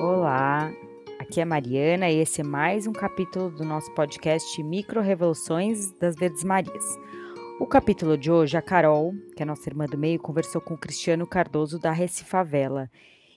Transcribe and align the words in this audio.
Olá, 0.00 0.72
aqui 1.18 1.42
é 1.42 1.44
Mariana 1.44 2.08
e 2.08 2.20
esse 2.20 2.40
é 2.40 2.44
mais 2.44 2.86
um 2.86 2.92
capítulo 2.92 3.50
do 3.50 3.66
nosso 3.66 3.92
podcast 3.92 4.62
Micro 4.62 5.02
Revoluções 5.02 5.92
das 5.98 6.16
Verdes 6.16 6.42
Marias. 6.42 6.84
O 7.60 7.66
capítulo 7.66 8.16
de 8.16 8.32
hoje, 8.32 8.56
a 8.56 8.62
Carol, 8.62 9.12
que 9.36 9.42
é 9.42 9.44
nossa 9.44 9.68
irmã 9.68 9.84
do 9.84 9.98
meio, 9.98 10.18
conversou 10.18 10.58
com 10.62 10.72
o 10.72 10.78
Cristiano 10.78 11.26
Cardoso 11.26 11.78
da 11.78 11.92
Recifavela. 11.92 12.90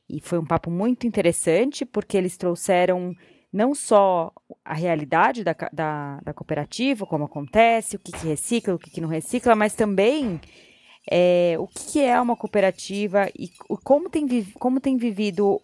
E 0.10 0.22
foi 0.22 0.40
um 0.40 0.46
papo 0.46 0.72
muito 0.72 1.06
interessante 1.06 1.84
porque 1.84 2.16
eles 2.16 2.38
trouxeram 2.38 3.14
não 3.52 3.76
só 3.76 4.32
a 4.64 4.74
realidade 4.74 5.44
da, 5.44 5.54
da, 5.74 6.22
da 6.24 6.34
cooperativa, 6.34 7.06
como 7.06 7.26
acontece, 7.26 7.98
o 7.98 8.00
que, 8.00 8.14
que 8.14 8.26
recicla, 8.26 8.76
o 8.76 8.80
que, 8.80 8.90
que 8.90 9.02
não 9.02 9.10
recicla, 9.10 9.54
mas 9.54 9.76
também 9.76 10.40
é, 11.12 11.58
o 11.60 11.68
que, 11.68 12.00
é 12.00 12.22
uma 12.22 12.38
cooperativa 12.38 13.30
e 13.38 13.50
como 13.84 14.10
tem, 14.10 14.46
como 14.54 14.80
tem 14.80 14.96
vivido 14.96 15.60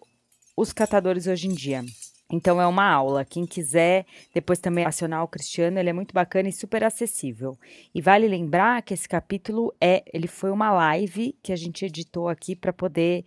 os 0.60 0.72
catadores 0.72 1.26
hoje 1.26 1.48
em 1.48 1.54
dia. 1.54 1.82
Então 2.30 2.60
é 2.60 2.66
uma 2.66 2.86
aula. 2.86 3.24
Quem 3.24 3.46
quiser 3.46 4.04
depois 4.32 4.58
também 4.58 4.84
acionar 4.84 5.24
o 5.24 5.28
Cristiano, 5.28 5.78
ele 5.78 5.88
é 5.88 5.92
muito 5.92 6.12
bacana 6.12 6.48
e 6.48 6.52
super 6.52 6.84
acessível. 6.84 7.58
E 7.94 8.00
vale 8.00 8.28
lembrar 8.28 8.82
que 8.82 8.92
esse 8.92 9.08
capítulo 9.08 9.74
é, 9.80 10.04
ele 10.12 10.28
foi 10.28 10.50
uma 10.50 10.70
live 10.70 11.34
que 11.42 11.52
a 11.52 11.56
gente 11.56 11.84
editou 11.84 12.28
aqui 12.28 12.54
para 12.54 12.72
poder 12.72 13.24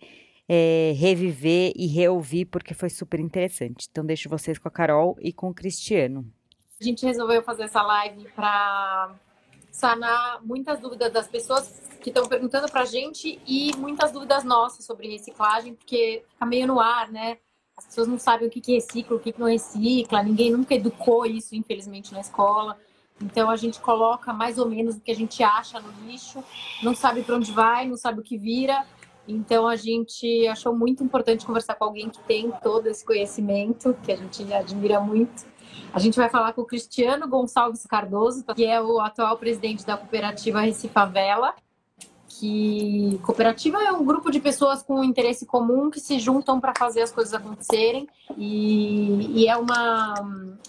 é, 0.48 0.92
reviver 0.96 1.72
e 1.74 1.86
reouvir, 1.86 2.44
porque 2.46 2.72
foi 2.72 2.88
super 2.88 3.18
interessante. 3.18 3.88
Então, 3.90 4.06
deixo 4.06 4.28
vocês 4.28 4.56
com 4.56 4.68
a 4.68 4.70
Carol 4.70 5.16
e 5.20 5.32
com 5.32 5.48
o 5.50 5.54
Cristiano. 5.54 6.24
A 6.80 6.84
gente 6.84 7.04
resolveu 7.04 7.42
fazer 7.42 7.64
essa 7.64 7.82
live 7.82 8.28
para 8.34 9.14
sanar 9.74 10.40
muitas 10.46 10.78
dúvidas 10.78 11.12
das 11.12 11.26
pessoas 11.26 11.82
que 12.00 12.08
estão 12.08 12.28
perguntando 12.28 12.70
para 12.70 12.82
a 12.82 12.84
gente 12.84 13.40
e 13.44 13.72
muitas 13.76 14.12
dúvidas 14.12 14.44
nossas 14.44 14.86
sobre 14.86 15.08
reciclagem, 15.08 15.74
porque 15.74 16.22
fica 16.30 16.46
meio 16.46 16.68
no 16.68 16.78
ar, 16.78 17.10
né? 17.10 17.38
As 17.76 17.86
pessoas 17.86 18.06
não 18.06 18.16
sabem 18.16 18.46
o 18.46 18.50
que, 18.50 18.60
que 18.60 18.74
recicla, 18.74 19.16
o 19.16 19.18
que, 19.18 19.32
que 19.32 19.40
não 19.40 19.48
recicla, 19.48 20.22
ninguém 20.22 20.52
nunca 20.52 20.76
educou 20.76 21.26
isso, 21.26 21.56
infelizmente, 21.56 22.12
na 22.12 22.20
escola. 22.20 22.78
Então 23.20 23.50
a 23.50 23.56
gente 23.56 23.80
coloca 23.80 24.32
mais 24.32 24.58
ou 24.58 24.68
menos 24.68 24.94
o 24.94 25.00
que 25.00 25.10
a 25.10 25.16
gente 25.16 25.42
acha 25.42 25.80
no 25.80 25.90
lixo, 26.06 26.42
não 26.80 26.94
sabe 26.94 27.24
para 27.24 27.34
onde 27.34 27.50
vai, 27.50 27.88
não 27.88 27.96
sabe 27.96 28.20
o 28.20 28.22
que 28.22 28.38
vira, 28.38 28.86
então 29.26 29.66
a 29.66 29.74
gente 29.74 30.46
achou 30.46 30.72
muito 30.72 31.02
importante 31.02 31.44
conversar 31.44 31.74
com 31.74 31.84
alguém 31.84 32.08
que 32.08 32.20
tem 32.20 32.48
todo 32.62 32.86
esse 32.86 33.04
conhecimento, 33.04 33.96
que 34.04 34.12
a 34.12 34.16
gente 34.16 34.52
admira 34.52 35.00
muito. 35.00 35.44
A 35.92 35.98
gente 35.98 36.16
vai 36.16 36.28
falar 36.28 36.52
com 36.52 36.62
o 36.62 36.64
Cristiano 36.66 37.28
Gonçalves 37.28 37.86
Cardoso, 37.86 38.44
que 38.54 38.64
é 38.64 38.80
o 38.82 39.00
atual 39.00 39.36
presidente 39.36 39.86
da 39.86 39.96
cooperativa 39.96 40.60
Recifavela. 40.60 41.54
Que 42.28 43.20
cooperativa 43.22 43.80
é 43.82 43.92
um 43.92 44.04
grupo 44.04 44.30
de 44.30 44.40
pessoas 44.40 44.82
com 44.82 45.04
interesse 45.04 45.46
comum 45.46 45.88
que 45.88 46.00
se 46.00 46.18
juntam 46.18 46.60
para 46.60 46.74
fazer 46.76 47.02
as 47.02 47.12
coisas 47.12 47.32
acontecerem 47.32 48.08
e, 48.36 49.42
e 49.42 49.46
é 49.46 49.56
uma, 49.56 50.14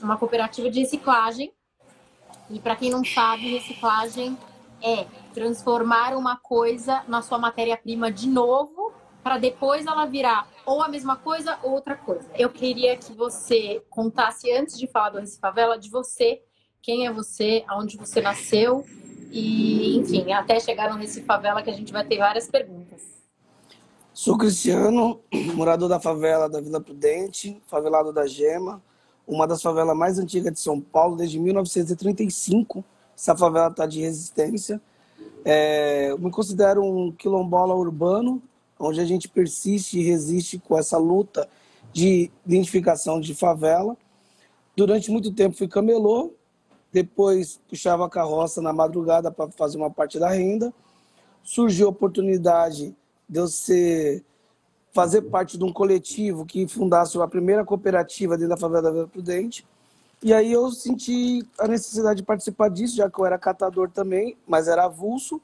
uma 0.01 0.15
cooperativa 0.15 0.69
de 0.69 0.81
reciclagem. 0.81 1.51
E 2.51 2.59
para 2.59 2.75
quem 2.75 2.91
não 2.91 3.03
sabe, 3.03 3.49
reciclagem 3.49 4.37
é 4.81 5.07
transformar 5.33 6.15
uma 6.15 6.37
coisa 6.37 7.03
na 7.07 7.21
sua 7.23 7.39
matéria-prima 7.39 8.11
de 8.11 8.27
novo, 8.27 8.93
para 9.25 9.39
depois 9.39 9.87
ela 9.87 10.05
virar 10.05 10.47
ou 10.67 10.83
a 10.83 10.87
mesma 10.87 11.15
coisa 11.15 11.57
ou 11.63 11.71
outra 11.71 11.95
coisa. 11.95 12.29
Eu 12.37 12.47
queria 12.47 12.95
que 12.95 13.11
você 13.11 13.81
contasse, 13.89 14.51
antes 14.51 14.77
de 14.77 14.85
falar 14.85 15.09
do 15.09 15.17
Recife 15.17 15.39
Favela, 15.39 15.79
de 15.79 15.89
você, 15.89 16.43
quem 16.79 17.07
é 17.07 17.11
você, 17.11 17.63
aonde 17.67 17.97
você 17.97 18.21
nasceu 18.21 18.85
e, 19.31 19.97
enfim, 19.97 20.31
até 20.31 20.59
chegar 20.59 20.93
no 20.93 20.99
Recife 20.99 21.25
Favela, 21.25 21.63
que 21.63 21.71
a 21.71 21.73
gente 21.73 21.91
vai 21.91 22.05
ter 22.05 22.19
várias 22.19 22.47
perguntas. 22.47 23.01
Sou 24.13 24.37
Cristiano, 24.37 25.19
morador 25.55 25.89
da 25.89 25.99
favela 25.99 26.47
da 26.47 26.61
Vila 26.61 26.79
Prudente, 26.79 27.59
favelado 27.65 28.13
da 28.13 28.27
Gema, 28.27 28.79
uma 29.27 29.47
das 29.47 29.59
favelas 29.59 29.97
mais 29.97 30.19
antigas 30.19 30.53
de 30.53 30.59
São 30.59 30.79
Paulo, 30.79 31.15
desde 31.15 31.39
1935. 31.39 32.85
Essa 33.17 33.35
favela 33.35 33.69
está 33.69 33.87
de 33.87 34.01
resistência. 34.01 34.79
É, 35.43 36.15
me 36.19 36.29
considero 36.29 36.83
um 36.83 37.11
quilombola 37.11 37.73
urbano, 37.73 38.39
onde 38.79 38.99
a 38.99 39.05
gente 39.05 39.27
persiste 39.27 39.99
e 39.99 40.03
resiste 40.03 40.59
com 40.59 40.77
essa 40.77 40.97
luta 40.97 41.47
de 41.93 42.31
identificação 42.45 43.19
de 43.19 43.33
favela. 43.33 43.95
Durante 44.75 45.09
muito 45.09 45.31
tempo 45.33 45.55
fui 45.55 45.67
camelô, 45.67 46.33
depois 46.91 47.59
puxava 47.69 48.05
a 48.05 48.09
carroça 48.09 48.61
na 48.61 48.73
madrugada 48.73 49.31
para 49.31 49.49
fazer 49.51 49.77
uma 49.77 49.89
parte 49.89 50.19
da 50.19 50.29
renda. 50.29 50.73
Surgiu 51.43 51.87
a 51.87 51.89
oportunidade 51.89 52.95
de 53.27 53.39
eu 53.39 53.47
ser, 53.47 54.23
fazer 54.93 55.23
parte 55.23 55.57
de 55.57 55.63
um 55.63 55.71
coletivo 55.71 56.45
que 56.45 56.67
fundasse 56.67 57.17
a 57.21 57.27
primeira 57.27 57.63
cooperativa 57.63 58.37
dentro 58.37 58.49
da 58.49 58.57
favela 58.57 58.81
da 58.81 58.91
Vila 58.91 59.07
Prudente. 59.07 59.65
E 60.23 60.33
aí 60.33 60.51
eu 60.51 60.71
senti 60.71 61.45
a 61.59 61.67
necessidade 61.67 62.17
de 62.17 62.25
participar 62.25 62.69
disso, 62.69 62.95
já 62.95 63.09
que 63.09 63.19
eu 63.19 63.25
era 63.25 63.37
catador 63.37 63.89
também, 63.89 64.37
mas 64.47 64.67
era 64.67 64.85
avulso. 64.85 65.41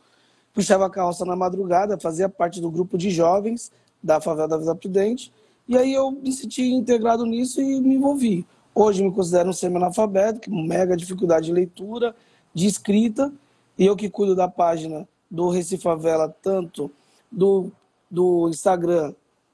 Puxava 0.53 0.85
a 0.85 0.89
carroça 0.89 1.25
na 1.25 1.35
madrugada, 1.35 1.97
fazia 1.99 2.27
parte 2.27 2.59
do 2.59 2.69
grupo 2.69 2.97
de 2.97 3.09
jovens 3.09 3.71
da 4.03 4.19
favela 4.19 4.47
da 4.47 4.57
Vila 4.57 4.75
Prudente. 4.75 5.31
E 5.67 5.77
aí 5.77 5.93
eu 5.93 6.11
me 6.11 6.31
senti 6.31 6.63
integrado 6.63 7.25
nisso 7.25 7.61
e 7.61 7.79
me 7.79 7.95
envolvi. 7.95 8.45
Hoje 8.73 9.03
me 9.03 9.11
considero 9.11 9.49
um 9.49 9.53
semi-analfabeto, 9.53 10.49
com 10.49 10.63
mega 10.63 10.97
dificuldade 10.97 11.47
de 11.47 11.53
leitura, 11.53 12.15
de 12.53 12.67
escrita. 12.67 13.31
E 13.77 13.85
eu 13.85 13.95
que 13.95 14.09
cuido 14.09 14.35
da 14.35 14.47
página 14.47 15.07
do 15.29 15.49
Recife 15.49 15.83
Favela, 15.83 16.33
tanto 16.41 16.91
do, 17.31 17.71
do 18.09 18.49
Instagram, 18.49 19.13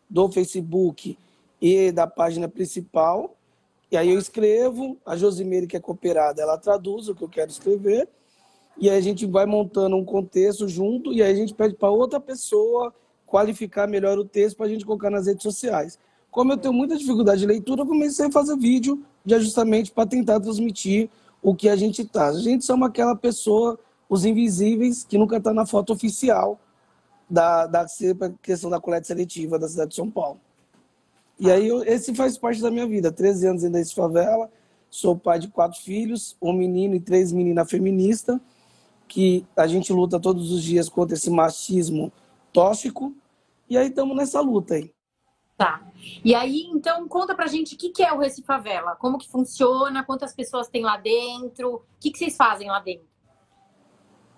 do 0.09 0.29
Facebook 0.31 1.17
e 1.61 1.91
da 1.91 2.07
página 2.07 2.47
principal. 2.47 3.35
E 3.91 3.97
aí 3.97 4.09
eu 4.09 4.19
escrevo, 4.19 4.97
a 5.05 5.15
Josimeire, 5.15 5.67
que 5.67 5.77
é 5.77 5.79
cooperada, 5.79 6.41
ela 6.41 6.57
traduz 6.57 7.07
o 7.07 7.15
que 7.15 7.23
eu 7.23 7.29
quero 7.29 7.49
escrever, 7.49 8.07
e 8.79 8.89
aí 8.89 8.97
a 8.97 9.01
gente 9.01 9.25
vai 9.25 9.45
montando 9.45 9.95
um 9.95 10.05
contexto 10.05 10.67
junto, 10.67 11.11
e 11.13 11.21
aí 11.21 11.31
a 11.31 11.35
gente 11.35 11.53
pede 11.53 11.75
para 11.75 11.89
outra 11.89 12.19
pessoa 12.19 12.93
qualificar 13.25 13.87
melhor 13.87 14.17
o 14.17 14.25
texto 14.25 14.57
para 14.57 14.67
a 14.67 14.69
gente 14.69 14.85
colocar 14.85 15.09
nas 15.09 15.27
redes 15.27 15.43
sociais. 15.43 15.99
Como 16.31 16.53
eu 16.53 16.57
tenho 16.57 16.73
muita 16.73 16.95
dificuldade 16.95 17.41
de 17.41 17.47
leitura, 17.47 17.81
eu 17.81 17.85
comecei 17.87 18.27
a 18.27 18.31
fazer 18.31 18.55
vídeo 18.57 19.03
de 19.25 19.35
ajustamento 19.35 19.91
para 19.91 20.05
tentar 20.05 20.39
transmitir 20.39 21.09
o 21.41 21.55
que 21.55 21.67
a 21.67 21.75
gente 21.75 22.05
traz. 22.05 22.37
A 22.37 22.41
gente 22.41 22.63
somos 22.63 22.87
aquela 22.87 23.15
pessoa, 23.15 23.79
os 24.07 24.23
invisíveis, 24.23 25.03
que 25.03 25.17
nunca 25.17 25.37
está 25.37 25.53
na 25.53 25.65
foto 25.65 25.93
oficial 25.93 26.59
da, 27.29 27.65
da 27.65 27.85
questão 28.41 28.69
da 28.69 28.79
coleta 28.79 29.07
seletiva 29.07 29.59
da 29.59 29.67
cidade 29.67 29.89
de 29.89 29.95
São 29.95 30.09
Paulo. 30.09 30.39
E 31.39 31.51
aí, 31.51 31.67
eu, 31.67 31.83
esse 31.83 32.15
faz 32.15 32.37
parte 32.37 32.61
da 32.61 32.71
minha 32.71 32.87
vida. 32.87 33.11
13 33.11 33.47
anos 33.47 33.63
ainda 33.63 33.79
em 33.79 33.85
favela, 33.85 34.49
sou 34.89 35.15
pai 35.15 35.39
de 35.39 35.47
quatro 35.49 35.79
filhos, 35.79 36.35
um 36.41 36.53
menino 36.53 36.95
e 36.95 36.99
três 36.99 37.31
meninas 37.31 37.69
feministas, 37.69 38.39
que 39.07 39.45
a 39.55 39.67
gente 39.67 39.93
luta 39.93 40.19
todos 40.19 40.51
os 40.51 40.61
dias 40.61 40.89
contra 40.89 41.15
esse 41.15 41.29
machismo 41.29 42.11
tóxico. 42.51 43.13
E 43.69 43.77
aí 43.77 43.87
estamos 43.87 44.15
nessa 44.15 44.41
luta 44.41 44.75
aí. 44.75 44.91
Tá. 45.57 45.81
E 46.23 46.35
aí, 46.35 46.69
então, 46.71 47.07
conta 47.07 47.33
pra 47.33 47.47
gente 47.47 47.73
o 47.73 47.77
que, 47.77 47.89
que 47.89 48.03
é 48.03 48.13
o 48.13 48.19
Recife 48.19 48.45
Favela, 48.45 48.95
como 48.95 49.17
que 49.17 49.27
funciona, 49.27 50.03
quantas 50.03 50.33
pessoas 50.33 50.67
tem 50.67 50.83
lá 50.83 50.97
dentro, 50.97 51.75
o 51.75 51.81
que, 51.99 52.11
que 52.11 52.17
vocês 52.19 52.35
fazem 52.35 52.67
lá 52.69 52.79
dentro? 52.79 53.07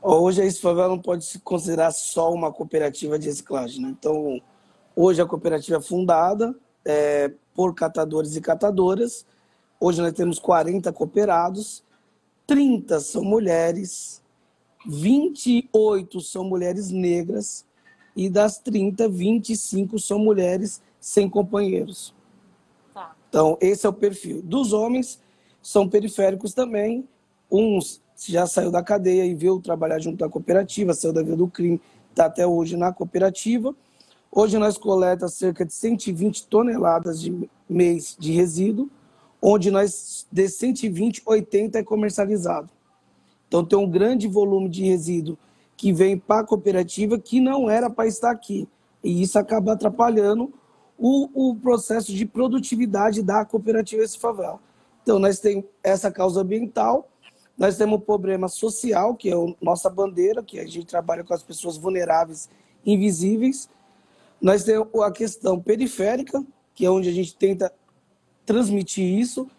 Hoje 0.02 0.40
a 0.40 0.46
Recife 0.46 0.62
Favela 0.62 0.88
não 0.88 1.00
pode 1.00 1.26
se 1.26 1.40
considerar 1.40 1.92
só 1.92 2.32
uma 2.32 2.54
cooperativa 2.54 3.20
de 3.20 3.28
reciclagem, 3.28 3.82
né? 3.82 3.90
Então, 3.90 4.42
hoje 4.96 5.22
a 5.22 5.26
cooperativa 5.26 5.78
é 5.78 5.82
fundada, 5.82 6.56
é, 6.86 7.34
por 7.54 7.76
catadores 7.76 8.38
e 8.38 8.42
catadoras. 8.42 9.26
Hoje 9.78 10.02
nós 10.02 10.14
temos 10.14 10.40
40 10.40 10.94
cooperados, 10.94 11.84
30 12.48 13.00
são 13.02 13.24
mulheres, 13.24 14.24
28 14.90 16.20
são 16.20 16.44
mulheres 16.44 16.90
negras 16.90 17.66
e 18.16 18.30
das 18.30 18.58
30, 18.58 19.08
25 19.08 20.00
são 20.00 20.18
mulheres 20.18 20.82
sem 21.00 21.30
companheiros. 21.30 22.14
Tá. 22.94 23.16
Então, 23.30 23.58
esse 23.62 23.86
é 23.86 23.90
o 23.90 23.94
perfil. 23.94 24.42
Dos 24.42 24.74
homens, 24.74 25.20
são 25.62 25.88
periféricos 25.88 26.54
também. 26.54 27.08
Uns 27.52 28.02
já 28.18 28.46
saiu 28.46 28.72
da 28.72 28.84
cadeia 28.84 29.26
e 29.26 29.34
veio 29.34 29.60
trabalhar 29.60 30.00
junto 30.00 30.26
à 30.26 30.30
cooperativa, 30.30 30.94
saiu 30.94 31.14
da 31.14 31.22
vida 31.22 31.38
do 31.38 31.48
crime, 31.48 31.80
está 32.10 32.26
até 32.26 32.46
hoje 32.46 32.76
na 32.76 32.92
cooperativa. 32.92 33.74
Hoje 34.32 34.58
nós 34.58 34.78
coletamos 34.78 35.36
cerca 35.36 35.66
de 35.66 35.74
120 35.74 36.48
toneladas 36.48 37.22
de 37.22 37.50
mês 37.68 38.16
de 38.20 38.32
resíduo, 38.32 38.90
onde 39.42 39.72
nós, 39.72 40.28
de 40.32 40.50
120, 40.50 41.22
80 41.26 41.80
é 41.80 41.84
comercializado. 41.84 42.70
Então 43.50 43.66
tem 43.66 43.78
um 43.78 43.90
grande 43.90 44.28
volume 44.28 44.70
de 44.70 44.84
resíduo 44.84 45.38
que 45.76 45.92
vem 45.92 46.18
para 46.18 46.42
a 46.42 46.46
cooperativa 46.46 47.18
que 47.18 47.42
não 47.42 47.70
era 47.70 47.90
para 47.90 48.08
estar 48.08 48.30
aqui. 48.30 48.70
E 49.04 49.22
isso 49.22 49.40
acaba 49.40 49.74
atrapalhando 49.74 50.54
o, 50.98 51.50
o 51.50 51.56
processo 51.56 52.14
de 52.14 52.26
produtividade 52.26 53.24
da 53.24 53.44
cooperativa 53.44 54.04
esse 54.04 54.20
favela. 54.20 54.60
Então 55.02 55.18
nós 55.18 55.40
temos 55.40 55.66
essa 55.84 56.12
causa 56.12 56.42
ambiental, 56.42 57.10
nós 57.58 57.76
temos 57.76 57.98
o 57.98 58.02
problema 58.02 58.48
social, 58.48 59.16
que 59.16 59.30
é 59.30 59.34
a 59.34 59.56
nossa 59.62 59.90
bandeira, 59.90 60.44
que 60.44 60.60
a 60.60 60.66
gente 60.66 60.86
trabalha 60.86 61.24
com 61.24 61.34
as 61.34 61.42
pessoas 61.42 61.76
vulneráveis, 61.76 62.50
invisíveis, 62.86 63.68
nós 64.42 64.64
temos 64.64 64.88
a 65.02 65.12
questão 65.12 65.60
periférica, 65.60 66.44
que 66.74 66.86
é 66.86 66.92
onde 66.92 67.10
a 67.10 67.12
gente 67.12 67.36
tenta 67.36 67.74
transmitir 68.46 69.04
isso, 69.04 69.50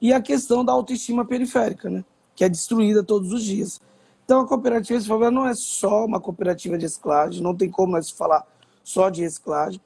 e 0.00 0.12
a 0.12 0.20
questão 0.20 0.64
da 0.64 0.72
autoestima 0.72 1.24
periférica, 1.24 1.90
né? 1.90 2.04
Que 2.38 2.44
é 2.44 2.48
destruída 2.48 3.02
todos 3.02 3.32
os 3.32 3.42
dias. 3.42 3.80
Então, 4.24 4.42
a 4.42 4.46
cooperativa 4.46 5.00
de 5.00 5.08
favela 5.08 5.32
não 5.32 5.44
é 5.44 5.56
só 5.56 6.04
uma 6.04 6.20
cooperativa 6.20 6.78
de 6.78 6.84
reciclagem, 6.84 7.42
não 7.42 7.52
tem 7.52 7.68
como 7.68 7.94
nós 7.94 8.10
falar 8.10 8.46
só 8.84 9.10
de 9.10 9.22
reciclagem, 9.22 9.80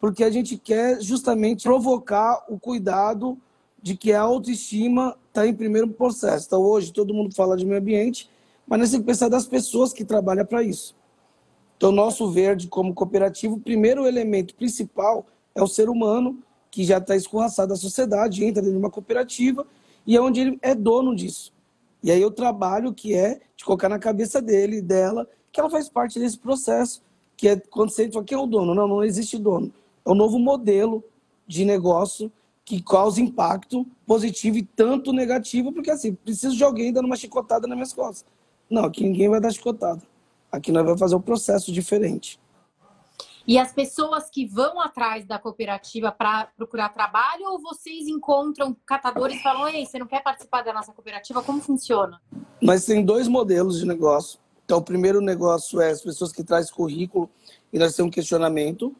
porque 0.00 0.24
a 0.24 0.30
gente 0.30 0.58
quer 0.58 1.00
justamente 1.00 1.62
provocar 1.62 2.44
o 2.48 2.58
cuidado 2.58 3.38
de 3.80 3.96
que 3.96 4.12
a 4.12 4.20
autoestima 4.20 5.16
está 5.28 5.46
em 5.46 5.54
primeiro 5.54 5.86
processo. 5.90 6.46
Então, 6.48 6.60
hoje, 6.60 6.92
todo 6.92 7.14
mundo 7.14 7.32
fala 7.36 7.56
de 7.56 7.64
meio 7.64 7.80
ambiente, 7.80 8.28
mas 8.66 8.80
nós 8.80 8.90
temos 8.90 9.04
que 9.04 9.12
pensar 9.12 9.28
das 9.28 9.46
pessoas 9.46 9.92
que 9.92 10.04
trabalham 10.04 10.44
para 10.44 10.60
isso. 10.64 10.96
Então, 11.76 11.92
nosso 11.92 12.28
verde, 12.32 12.66
como 12.66 12.92
cooperativo, 12.92 13.54
o 13.54 13.60
primeiro 13.60 14.08
elemento 14.08 14.56
principal 14.56 15.24
é 15.54 15.62
o 15.62 15.68
ser 15.68 15.88
humano, 15.88 16.36
que 16.68 16.82
já 16.82 16.98
está 16.98 17.14
escorraçado 17.14 17.68
da 17.68 17.76
sociedade, 17.76 18.44
entra 18.44 18.60
dentro 18.60 18.76
de 18.76 18.84
uma 18.84 18.90
cooperativa 18.90 19.64
e 20.04 20.16
é 20.16 20.20
onde 20.20 20.40
ele 20.40 20.58
é 20.62 20.74
dono 20.74 21.14
disso. 21.14 21.52
E 22.02 22.10
aí 22.10 22.24
o 22.24 22.30
trabalho 22.30 22.92
que 22.92 23.14
é 23.14 23.40
de 23.56 23.64
colocar 23.64 23.88
na 23.88 23.98
cabeça 23.98 24.42
dele, 24.42 24.82
dela, 24.82 25.28
que 25.52 25.60
ela 25.60 25.70
faz 25.70 25.88
parte 25.88 26.18
desse 26.18 26.38
processo, 26.38 27.02
que 27.36 27.48
é 27.48 27.56
quando 27.56 27.90
você 27.90 28.10
fala, 28.10 28.24
quem 28.24 28.36
é 28.36 28.40
o 28.40 28.46
dono? 28.46 28.74
Não, 28.74 28.88
não 28.88 29.04
existe 29.04 29.38
dono. 29.38 29.72
É 30.04 30.10
um 30.10 30.14
novo 30.14 30.38
modelo 30.38 31.04
de 31.46 31.64
negócio 31.64 32.30
que 32.64 32.82
causa 32.82 33.20
impacto 33.20 33.86
positivo 34.06 34.56
e 34.56 34.62
tanto 34.62 35.12
negativo, 35.12 35.72
porque 35.72 35.90
assim, 35.90 36.14
preciso 36.14 36.56
de 36.56 36.64
alguém 36.64 36.92
dando 36.92 37.06
uma 37.06 37.16
chicotada 37.16 37.66
nas 37.66 37.76
minhas 37.76 37.92
costas. 37.92 38.24
Não, 38.70 38.84
aqui 38.84 39.04
ninguém 39.04 39.28
vai 39.28 39.40
dar 39.40 39.52
chicotada. 39.52 40.02
Aqui 40.50 40.72
nós 40.72 40.84
vamos 40.84 41.00
fazer 41.00 41.14
um 41.14 41.20
processo 41.20 41.72
diferente. 41.72 42.38
E 43.46 43.58
as 43.58 43.72
pessoas 43.72 44.30
que 44.30 44.46
vão 44.46 44.80
atrás 44.80 45.26
da 45.26 45.38
cooperativa 45.38 46.12
para 46.12 46.48
procurar 46.56 46.90
trabalho 46.90 47.44
ou 47.46 47.60
vocês 47.60 48.06
encontram 48.06 48.76
catadores 48.86 49.38
e 49.38 49.42
falam: 49.42 49.68
Ei, 49.68 49.84
você 49.84 49.98
não 49.98 50.06
quer 50.06 50.22
participar 50.22 50.62
da 50.62 50.72
nossa 50.72 50.92
cooperativa? 50.92 51.42
Como 51.42 51.60
funciona? 51.60 52.20
Mas 52.62 52.84
tem 52.84 53.04
dois 53.04 53.26
modelos 53.26 53.80
de 53.80 53.86
negócio. 53.86 54.38
Então, 54.64 54.78
o 54.78 54.82
primeiro 54.82 55.20
negócio 55.20 55.80
é 55.80 55.90
as 55.90 56.00
pessoas 56.00 56.32
que 56.32 56.44
trazem 56.44 56.72
currículo 56.72 57.28
e 57.72 57.78
nós 57.78 57.94
temos 57.94 58.08
um 58.08 58.12
questionamento, 58.12 58.94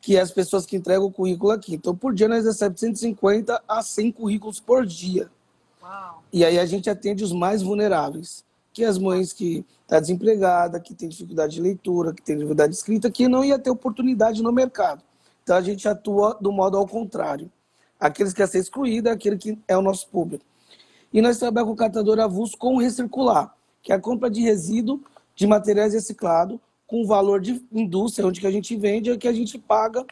que 0.00 0.16
é 0.16 0.20
as 0.20 0.30
pessoas 0.30 0.64
que 0.64 0.76
entregam 0.76 1.06
o 1.06 1.12
currículo 1.12 1.50
aqui. 1.50 1.74
Então, 1.74 1.94
por 1.96 2.14
dia 2.14 2.28
nós 2.28 2.44
recebemos 2.44 2.80
150 2.80 3.62
a 3.66 3.82
100 3.82 4.12
currículos 4.12 4.60
por 4.60 4.86
dia. 4.86 5.28
Uau. 5.82 6.22
E 6.32 6.44
aí 6.44 6.58
a 6.58 6.64
gente 6.64 6.88
atende 6.88 7.24
os 7.24 7.32
mais 7.32 7.60
vulneráveis 7.60 8.44
que 8.72 8.84
as 8.84 8.98
mães 8.98 9.32
que 9.32 9.58
estão 9.58 9.98
tá 9.98 10.00
desempregada, 10.00 10.78
que 10.78 10.94
tem 10.94 11.08
dificuldade 11.08 11.54
de 11.54 11.60
leitura, 11.60 12.14
que 12.14 12.22
tem 12.22 12.36
dificuldade 12.36 12.72
de 12.72 12.78
escrita, 12.78 13.10
que 13.10 13.28
não 13.28 13.44
ia 13.44 13.58
ter 13.58 13.70
oportunidade 13.70 14.42
no 14.42 14.52
mercado. 14.52 15.02
Então 15.42 15.56
a 15.56 15.60
gente 15.60 15.88
atua 15.88 16.38
do 16.40 16.52
modo 16.52 16.76
ao 16.76 16.86
contrário. 16.86 17.50
Aqueles 17.98 18.32
que 18.32 18.36
querem 18.36 18.52
ser 18.52 18.58
excluídos, 18.58 19.10
aquele 19.10 19.36
que 19.36 19.58
é 19.66 19.76
o 19.76 19.82
nosso 19.82 20.08
público. 20.08 20.44
E 21.12 21.20
nós 21.20 21.38
trabalhamos 21.38 21.70
com 21.70 21.74
o 21.74 21.86
catador 21.86 22.20
avulso 22.20 22.56
com 22.56 22.76
recircular, 22.76 23.54
que 23.82 23.92
é 23.92 23.96
a 23.96 24.00
compra 24.00 24.30
de 24.30 24.40
resíduo 24.40 25.02
de 25.34 25.46
materiais 25.46 25.92
reciclados 25.92 26.58
com 26.86 27.06
valor 27.06 27.40
de 27.40 27.64
indústria, 27.72 28.26
onde 28.26 28.40
que 28.40 28.46
a 28.46 28.50
gente 28.50 28.76
vende, 28.76 29.10
é 29.10 29.16
que 29.16 29.28
a 29.28 29.32
gente 29.32 29.58
paga 29.58 30.04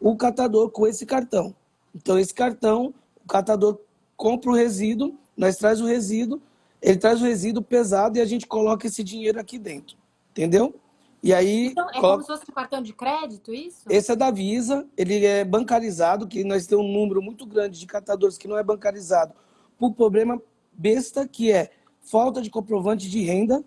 o 0.00 0.16
catador 0.16 0.70
com 0.70 0.86
esse 0.86 1.04
cartão. 1.06 1.54
Então, 1.94 2.18
esse 2.18 2.34
cartão, 2.34 2.92
o 3.24 3.28
catador 3.28 3.78
compra 4.16 4.50
o 4.50 4.54
resíduo, 4.54 5.14
nós 5.36 5.56
traz 5.56 5.80
o 5.80 5.86
resíduo, 5.86 6.40
ele 6.86 6.98
traz 6.98 7.20
o 7.20 7.24
resíduo 7.24 7.64
pesado 7.64 8.16
e 8.16 8.20
a 8.20 8.24
gente 8.24 8.46
coloca 8.46 8.86
esse 8.86 9.02
dinheiro 9.02 9.40
aqui 9.40 9.58
dentro. 9.58 9.96
Entendeu? 10.30 10.72
E 11.20 11.34
aí. 11.34 11.66
Então, 11.66 11.90
é 11.90 11.94
coloca... 11.94 12.08
como 12.08 12.20
se 12.20 12.26
fosse 12.28 12.48
um 12.48 12.54
cartão 12.54 12.80
de 12.80 12.92
crédito, 12.92 13.52
isso? 13.52 13.82
Esse 13.90 14.12
é 14.12 14.16
da 14.16 14.30
Visa, 14.30 14.86
ele 14.96 15.26
é 15.26 15.44
bancarizado, 15.44 16.28
que 16.28 16.44
nós 16.44 16.64
temos 16.64 16.86
um 16.86 16.92
número 16.92 17.20
muito 17.20 17.44
grande 17.44 17.80
de 17.80 17.86
catadores 17.86 18.38
que 18.38 18.46
não 18.46 18.56
é 18.56 18.62
bancarizado, 18.62 19.34
por 19.76 19.94
problema 19.94 20.40
besta, 20.72 21.26
que 21.26 21.50
é 21.50 21.70
falta 22.02 22.40
de 22.40 22.50
comprovante 22.50 23.10
de 23.10 23.20
renda, 23.24 23.64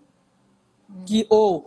hum. 0.88 1.04
que 1.04 1.26
ou 1.28 1.66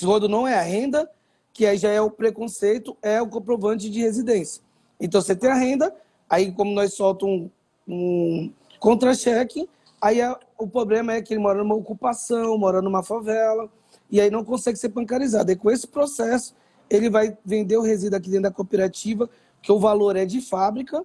quando 0.00 0.26
não 0.26 0.48
é 0.48 0.54
a 0.54 0.62
renda, 0.62 1.10
que 1.52 1.66
aí 1.66 1.76
já 1.76 1.90
é 1.90 2.00
o 2.00 2.10
preconceito, 2.10 2.96
é 3.02 3.20
o 3.20 3.28
comprovante 3.28 3.90
de 3.90 4.00
residência. 4.00 4.62
Então 4.98 5.20
você 5.20 5.36
tem 5.36 5.50
a 5.50 5.54
renda, 5.54 5.94
aí 6.30 6.50
como 6.50 6.72
nós 6.72 6.94
soltamos 6.94 7.50
um, 7.86 7.94
um 7.94 8.52
contra-cheque, 8.80 9.68
Aí 10.00 10.20
a, 10.22 10.38
o 10.56 10.68
problema 10.68 11.12
é 11.12 11.22
que 11.22 11.34
ele 11.34 11.40
mora 11.40 11.58
numa 11.58 11.74
ocupação, 11.74 12.56
mora 12.56 12.80
numa 12.80 13.02
favela, 13.02 13.68
e 14.10 14.20
aí 14.20 14.30
não 14.30 14.44
consegue 14.44 14.78
ser 14.78 14.88
bancarizado. 14.88 15.50
E 15.50 15.56
com 15.56 15.70
esse 15.70 15.86
processo, 15.86 16.54
ele 16.88 17.10
vai 17.10 17.36
vender 17.44 17.76
o 17.76 17.82
resíduo 17.82 18.18
aqui 18.18 18.30
dentro 18.30 18.44
da 18.44 18.50
cooperativa, 18.50 19.28
que 19.60 19.72
o 19.72 19.78
valor 19.78 20.16
é 20.16 20.24
de 20.24 20.40
fábrica, 20.40 21.04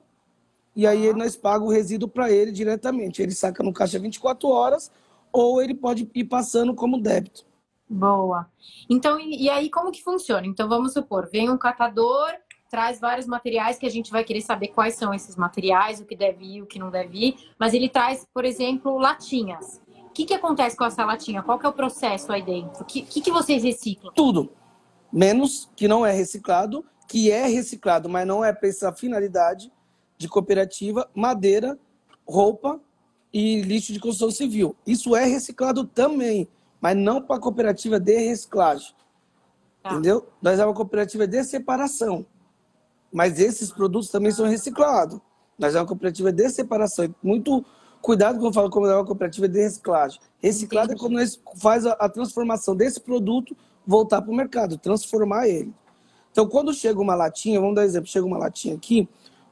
e 0.75 0.87
aí 0.87 1.13
nós 1.13 1.35
pagamos 1.35 1.71
o 1.71 1.75
resíduo 1.75 2.09
para 2.09 2.31
ele 2.31 2.51
diretamente. 2.51 3.21
Ele 3.21 3.31
saca 3.31 3.63
no 3.63 3.73
caixa 3.73 3.99
24 3.99 4.47
horas, 4.49 4.91
ou 5.31 5.61
ele 5.61 5.73
pode 5.73 6.09
ir 6.13 6.25
passando 6.25 6.73
como 6.73 7.01
débito. 7.01 7.45
Boa. 7.89 8.47
Então, 8.89 9.19
e, 9.19 9.43
e 9.43 9.49
aí 9.49 9.69
como 9.69 9.91
que 9.91 10.03
funciona? 10.03 10.47
Então, 10.47 10.69
vamos 10.69 10.93
supor, 10.93 11.29
vem 11.31 11.49
um 11.49 11.57
catador, 11.57 12.31
traz 12.73 12.99
vários 12.99 13.27
materiais 13.27 13.77
que 13.77 13.85
a 13.85 13.89
gente 13.89 14.09
vai 14.09 14.23
querer 14.23 14.41
saber 14.41 14.69
quais 14.69 14.95
são 14.95 15.13
esses 15.13 15.35
materiais, 15.35 16.01
o 16.01 16.05
que 16.05 16.15
deve 16.15 16.43
ir, 16.43 16.63
o 16.63 16.65
que 16.65 16.79
não 16.79 16.89
deve 16.89 17.27
ir, 17.27 17.35
mas 17.59 17.71
ele 17.71 17.87
traz, 17.87 18.25
por 18.33 18.43
exemplo, 18.43 18.97
latinhas. 18.97 19.79
O 20.07 20.09
que, 20.09 20.25
que 20.25 20.33
acontece 20.33 20.75
com 20.75 20.83
essa 20.83 21.05
latinha? 21.05 21.43
Qual 21.43 21.59
que 21.59 21.67
é 21.67 21.69
o 21.69 21.73
processo 21.73 22.31
aí 22.31 22.41
dentro? 22.41 22.81
O 22.81 22.85
que, 22.85 23.03
que, 23.03 23.21
que 23.21 23.31
vocês 23.31 23.61
reciclam? 23.61 24.11
Tudo. 24.15 24.51
Menos 25.11 25.69
que 25.75 25.87
não 25.87 26.03
é 26.03 26.11
reciclado, 26.11 26.83
que 27.07 27.29
é 27.29 27.45
reciclado, 27.45 28.09
mas 28.09 28.25
não 28.25 28.43
é 28.43 28.51
para 28.51 28.67
essa 28.67 28.91
finalidade 28.91 29.71
de 30.17 30.27
cooperativa, 30.27 31.07
madeira, 31.13 31.77
roupa 32.27 32.81
e 33.31 33.61
lixo 33.61 33.93
de 33.93 33.99
construção 33.99 34.31
civil. 34.31 34.75
Isso 34.83 35.15
é 35.15 35.25
reciclado 35.25 35.85
também, 35.85 36.47
mas 36.81 36.97
não 36.97 37.21
para 37.21 37.39
cooperativa 37.39 37.99
de 37.99 38.17
reciclagem. 38.17 38.95
Tá. 39.83 39.91
Entendeu? 39.91 40.27
Nós 40.41 40.57
é 40.57 40.65
uma 40.65 40.73
cooperativa 40.73 41.27
de 41.27 41.43
separação. 41.43 42.25
Mas 43.13 43.39
esses 43.39 43.71
produtos 43.71 44.09
também 44.09 44.31
são 44.31 44.47
reciclados. 44.47 45.19
Nós 45.57 45.75
é 45.75 45.79
uma 45.79 45.85
cooperativa 45.85 46.31
de 46.31 46.49
separação. 46.49 47.13
Muito 47.21 47.63
cuidado 48.01 48.35
quando 48.35 48.47
eu 48.47 48.53
falo 48.53 48.69
como 48.69 48.87
é 48.87 48.95
uma 48.95 49.05
cooperativa 49.05 49.47
de 49.47 49.61
reciclagem. 49.61 50.19
Reciclado 50.41 50.93
é 50.93 50.95
quando 50.95 51.13
nós 51.13 51.39
faz 51.57 51.85
a, 51.85 51.91
a 51.93 52.09
transformação 52.09 52.75
desse 52.75 52.99
produto 52.99 53.55
voltar 53.85 54.21
para 54.21 54.31
o 54.31 54.35
mercado, 54.35 54.77
transformar 54.77 55.47
ele. 55.47 55.73
Então, 56.31 56.47
quando 56.47 56.73
chega 56.73 56.99
uma 56.99 57.13
latinha, 57.13 57.59
vamos 57.59 57.75
dar 57.75 57.85
exemplo, 57.85 58.09
chega 58.09 58.25
uma 58.25 58.37
latinha 58.37 58.75
aqui, 58.75 59.07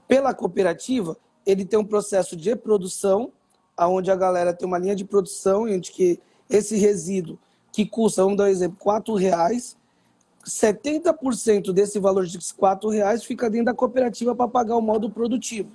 pela 0.07 0.33
cooperativa, 0.33 1.15
ele 1.45 1.63
tem 1.63 1.77
um 1.77 1.85
processo 1.85 2.35
de 2.35 2.55
produção, 2.55 3.31
onde 3.79 4.09
a 4.09 4.15
galera 4.15 4.53
tem 4.53 4.67
uma 4.67 4.77
linha 4.77 4.95
de 4.95 5.05
produção, 5.05 5.63
onde 5.63 5.91
que 5.91 6.19
esse 6.50 6.75
resíduo 6.75 7.38
que 7.71 7.85
custa, 7.85 8.24
vamos 8.24 8.38
dar 8.38 8.45
um 8.45 8.47
exemplo, 8.47 8.77
R$ 8.83 9.19
reais, 9.19 9.77
70% 10.45 11.71
desse 11.71 12.00
valor 12.00 12.25
de 12.25 12.38
R$ 12.38 12.89
reais 12.91 13.24
fica 13.24 13.50
dentro 13.50 13.65
da 13.65 13.74
cooperativa 13.74 14.36
para 14.36 14.48
pagar 14.48 14.75
o 14.75 14.81
modo 14.81 15.10
produtivo. 15.10 15.71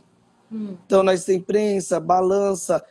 Hum. 0.50 0.76
Então, 0.86 1.02
nós 1.02 1.24
temos 1.24 1.44
prensa, 1.44 2.00
balança, 2.00 2.84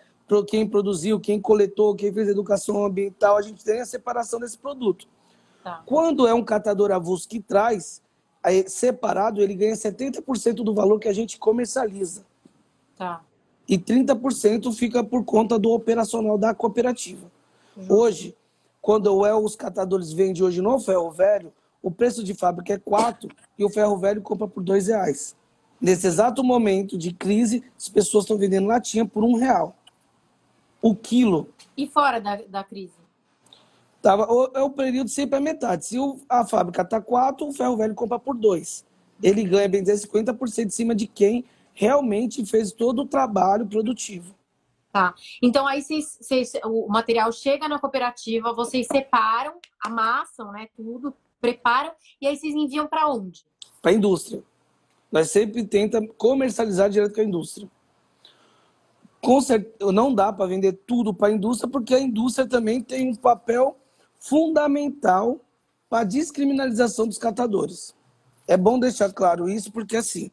quem 0.47 0.67
produziu, 0.67 1.19
quem 1.19 1.39
coletou, 1.39 1.95
quem 1.95 2.11
fez 2.11 2.27
educação 2.27 2.85
ambiental, 2.85 3.37
a 3.37 3.41
gente 3.41 3.63
tem 3.63 3.81
a 3.81 3.85
separação 3.85 4.39
desse 4.39 4.57
produto. 4.57 5.07
Tá. 5.63 5.81
Quando 5.85 6.27
é 6.27 6.33
um 6.33 6.43
catador 6.43 6.91
avulso 6.91 7.27
que 7.27 7.39
traz, 7.39 8.01
separado, 8.67 9.41
ele 9.41 9.55
ganha 9.55 9.73
70% 9.73 10.55
do 10.55 10.73
valor 10.73 10.99
que 10.99 11.07
a 11.07 11.13
gente 11.13 11.37
comercializa. 11.37 12.25
Tá. 12.95 13.21
E 13.67 13.77
30% 13.77 14.71
fica 14.73 15.03
por 15.03 15.23
conta 15.23 15.57
do 15.57 15.71
operacional 15.71 16.37
da 16.37 16.53
cooperativa. 16.53 17.31
Uhum. 17.75 17.87
Hoje, 17.89 18.35
quando 18.81 19.11
o 19.13 19.25
El, 19.25 19.43
os 19.43 19.55
catadores 19.55 20.13
vendem 20.13 20.43
hoje 20.43 20.61
no 20.61 20.79
ferro 20.79 21.09
velho, 21.09 21.51
o 21.85 21.91
preço 21.91 22.23
de 22.23 22.33
fábrica 22.33 22.73
é 22.73 22.79
4 22.79 23.29
e 23.59 23.63
o 23.63 23.69
ferro 23.69 23.95
velho 23.95 24.19
compra 24.19 24.47
por 24.47 24.63
2 24.63 24.87
reais. 24.87 25.35
Nesse 25.79 26.07
exato 26.07 26.43
momento 26.43 26.97
de 26.97 27.13
crise, 27.13 27.63
as 27.77 27.87
pessoas 27.87 28.23
estão 28.23 28.39
vendendo 28.39 28.65
latinha 28.65 29.05
por 29.05 29.23
um 29.23 29.35
real. 29.35 29.75
O 30.81 30.95
quilo. 30.95 31.47
E 31.77 31.85
fora 31.85 32.19
da, 32.19 32.37
da 32.37 32.63
crise? 32.63 32.95
Tava, 34.01 34.27
é 34.55 34.61
o 34.63 34.71
período 34.71 35.11
sempre 35.11 35.37
a 35.37 35.39
metade. 35.39 35.85
Se 35.85 35.99
o, 35.99 36.19
a 36.27 36.43
fábrica 36.43 36.81
está 36.81 36.99
4, 36.99 37.47
o 37.47 37.53
ferro 37.53 37.77
velho 37.77 37.93
compra 37.93 38.17
por 38.17 38.35
2. 38.35 38.83
Ele 39.21 39.43
ganha, 39.43 39.69
bem 39.69 39.83
dizer, 39.83 40.07
50% 40.07 40.65
em 40.65 40.69
cima 40.71 40.95
de 40.95 41.05
quem 41.05 41.45
realmente 41.71 42.43
fez 42.47 42.71
todo 42.71 43.03
o 43.03 43.07
trabalho 43.07 43.67
produtivo. 43.67 44.33
Tá. 44.91 45.13
Então 45.39 45.67
aí 45.67 45.83
vocês, 45.83 46.17
vocês, 46.19 46.53
o 46.63 46.87
material 46.87 47.31
chega 47.31 47.69
na 47.69 47.77
cooperativa, 47.77 48.53
vocês 48.53 48.87
separam, 48.87 49.59
amassam, 49.83 50.51
né, 50.51 50.67
tudo, 50.75 51.13
preparam 51.39 51.91
e 52.21 52.27
aí 52.27 52.37
vocês 52.37 52.53
enviam 52.53 52.87
para 52.87 53.07
onde? 53.09 53.45
Para 53.81 53.91
a 53.91 53.93
indústria. 53.93 54.43
Nós 55.11 55.31
sempre 55.31 55.65
tenta 55.65 56.05
comercializar 56.17 56.89
direto 56.89 57.13
com 57.15 57.21
a 57.21 57.23
indústria. 57.23 57.69
Com 59.21 59.41
certeza, 59.41 59.91
não 59.91 60.13
dá 60.13 60.31
para 60.31 60.45
vender 60.45 60.73
tudo 60.85 61.13
para 61.13 61.29
a 61.29 61.31
indústria, 61.31 61.69
porque 61.69 61.95
a 61.95 61.99
indústria 61.99 62.47
também 62.47 62.81
tem 62.81 63.09
um 63.09 63.15
papel 63.15 63.77
fundamental 64.19 65.39
para 65.89 65.99
a 65.99 66.03
descriminalização 66.03 67.07
dos 67.07 67.17
catadores. 67.17 67.95
É 68.47 68.57
bom 68.57 68.79
deixar 68.79 69.11
claro 69.11 69.49
isso, 69.49 69.71
porque 69.71 69.97
assim, 69.97 70.31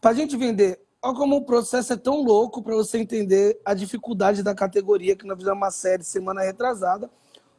Para 0.00 0.12
a 0.12 0.14
gente 0.14 0.34
vender, 0.34 0.80
olha 1.02 1.14
como 1.14 1.36
o 1.36 1.44
processo 1.44 1.92
é 1.92 1.96
tão 1.96 2.22
louco 2.22 2.62
para 2.62 2.74
você 2.74 2.98
entender 2.98 3.60
a 3.64 3.74
dificuldade 3.74 4.42
da 4.42 4.54
categoria, 4.54 5.14
que 5.14 5.26
nós 5.26 5.36
fizemos 5.36 5.58
uma 5.58 5.70
série 5.70 6.02
semana 6.02 6.40
retrasada, 6.40 7.10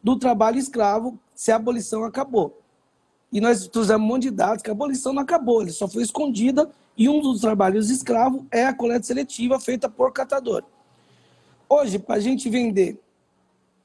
do 0.04 0.18
trabalho 0.18 0.58
escravo, 0.58 1.20
se 1.34 1.52
a 1.52 1.56
abolição 1.56 2.04
acabou. 2.04 2.62
E 3.32 3.40
nós 3.40 3.68
trouxemos 3.68 4.04
um 4.04 4.08
monte 4.08 4.24
de 4.24 4.32
dados 4.32 4.62
que 4.62 4.70
a 4.70 4.74
abolição 4.74 5.14
não 5.14 5.22
acabou, 5.22 5.62
ele 5.62 5.72
só 5.72 5.88
foi 5.88 6.04
escondida, 6.04 6.70
e 6.98 7.08
um 7.08 7.22
dos 7.22 7.42
trabalhos 7.42 7.90
escravos 7.90 8.44
é 8.52 8.66
a 8.66 8.74
coleta 8.74 9.06
seletiva 9.06 9.60
feita 9.60 9.90
por 9.90 10.12
catador. 10.12 10.64
Hoje, 11.70 11.98
para 11.98 12.16
a 12.16 12.20
gente 12.20 12.50
vender 12.50 13.00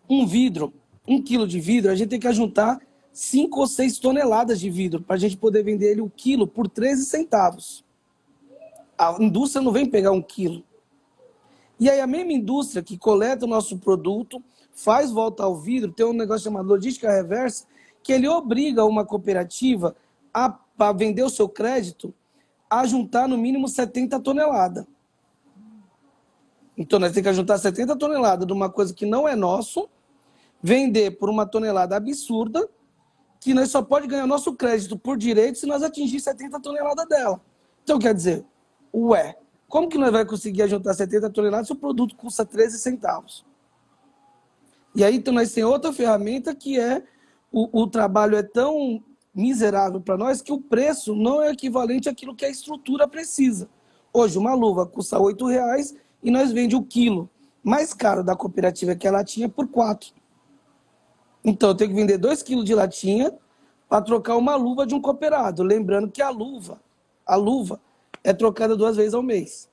um 0.09 0.27
vidro, 0.27 0.73
um 1.07 1.23
quilo 1.23 1.47
de 1.47 1.61
vidro, 1.61 1.91
a 1.91 1.95
gente 1.95 2.09
tem 2.09 2.21
que 2.21 2.33
juntar 2.33 2.81
5 3.13 3.61
ou 3.61 3.67
6 3.67 3.99
toneladas 3.99 4.61
de 4.61 4.69
vidro 4.69 5.01
para 5.01 5.17
a 5.17 5.19
gente 5.19 5.37
poder 5.37 5.63
vender 5.63 5.93
ele 5.93 6.01
o 6.01 6.11
quilo 6.11 6.47
por 6.47 6.69
13 6.69 7.05
centavos. 7.05 7.85
A 8.99 9.17
indústria 9.21 9.63
não 9.63 9.73
vem 9.73 9.87
pegar 9.87 10.11
um 10.11 10.21
quilo. 10.21 10.65
E 11.79 11.89
aí 11.89 12.01
a 12.01 12.07
mesma 12.07 12.33
indústria 12.33 12.83
que 12.83 12.99
coleta 12.99 13.45
o 13.45 13.49
nosso 13.49 13.79
produto, 13.79 14.43
faz 14.77 15.11
volta 15.11 15.43
ao 15.43 15.57
vidro, 15.57 15.91
tem 15.91 16.05
um 16.05 16.13
negócio 16.13 16.45
chamado 16.45 16.69
logística 16.69 17.11
reversa, 17.11 17.65
que 18.03 18.13
ele 18.13 18.29
obriga 18.29 18.85
uma 18.85 19.05
cooperativa 19.05 19.97
a, 20.33 20.51
para 20.51 20.93
vender 20.93 21.25
o 21.25 21.31
seu 21.31 21.49
crédito 21.49 22.15
a 22.69 22.87
juntar 22.87 23.27
no 23.27 23.39
mínimo 23.39 23.67
70 23.67 24.21
toneladas. 24.21 24.87
Então 26.77 26.99
nós 26.99 27.13
temos 27.13 27.31
que 27.31 27.35
juntar 27.35 27.57
70 27.57 27.97
toneladas 27.97 28.47
de 28.47 28.53
uma 28.53 28.69
coisa 28.69 28.93
que 28.93 29.07
não 29.07 29.27
é 29.27 29.35
nosso, 29.35 29.89
vender 30.63 31.13
por 31.13 31.31
uma 31.31 31.47
tonelada 31.47 31.97
absurda, 31.97 32.69
que 33.41 33.55
nós 33.55 33.71
só 33.71 33.81
pode 33.81 34.07
ganhar 34.07 34.27
nosso 34.27 34.55
crédito 34.55 34.99
por 34.99 35.17
direito 35.17 35.59
se 35.59 35.67
nós 35.67 35.83
atingir 35.83 36.21
70 36.21 36.61
toneladas 36.61 37.09
dela. 37.09 37.41
Então 37.83 37.99
quer 37.99 38.13
dizer, 38.13 38.45
ué, 38.93 39.39
como 39.69 39.89
que 39.89 39.97
nós 39.97 40.13
vamos 40.13 40.29
conseguir 40.29 40.69
juntar 40.69 40.93
70 40.93 41.31
toneladas 41.31 41.67
se 41.67 41.73
o 41.73 41.77
produto 41.77 42.15
custa 42.15 42.45
13 42.45 42.79
centavos? 42.79 43.45
E 44.97 45.05
aí 45.05 45.17
então 45.17 45.35
nós 45.35 45.53
temos 45.53 45.71
outra 45.71 45.93
ferramenta 45.93 46.55
que 46.55 46.81
é 46.81 47.03
o, 47.53 47.83
o 47.83 47.87
trabalho 47.87 48.35
é 48.35 48.43
tão 48.43 49.05
miserável 49.35 50.01
para 50.01 50.17
nós 50.17 50.41
que 50.41 50.51
o 50.51 50.59
preço 50.59 51.15
não 51.15 51.43
é 51.43 51.51
equivalente 51.51 52.09
àquilo 52.09 52.35
que 52.35 52.47
a 52.47 52.49
estrutura 52.49 53.07
precisa. 53.07 53.69
Hoje 54.11 54.39
uma 54.39 54.55
luva 54.55 54.87
custa 54.87 55.19
R$ 55.19 55.35
reais 55.51 55.95
e 56.23 56.31
nós 56.31 56.51
vende 56.51 56.75
o 56.75 56.83
quilo 56.83 57.29
mais 57.63 57.93
caro 57.93 58.25
da 58.25 58.35
cooperativa 58.35 58.97
que 58.97 59.07
ela 59.07 59.23
tinha 59.23 59.51
por 59.51 59.69
quatro. 59.69 60.15
Então 61.45 61.69
eu 61.69 61.75
tenho 61.75 61.91
que 61.91 61.97
vender 61.97 62.17
dois 62.17 62.43
quilos 62.43 62.65
de 62.65 62.75
latinha 62.75 63.35
para 63.91 64.03
trocar 64.03 64.37
uma 64.37 64.57
luva 64.57 64.87
de 64.87 64.95
um 64.95 65.01
cooperado. 65.01 65.63
Lembrando 65.63 66.11
que 66.11 66.23
a 66.23 66.31
luva, 66.31 66.81
a 67.27 67.37
luva 67.37 67.79
é 68.25 68.33
trocada 68.33 68.75
duas 68.75 68.97
vezes 68.97 69.13
ao 69.13 69.23
mês. 69.23 69.69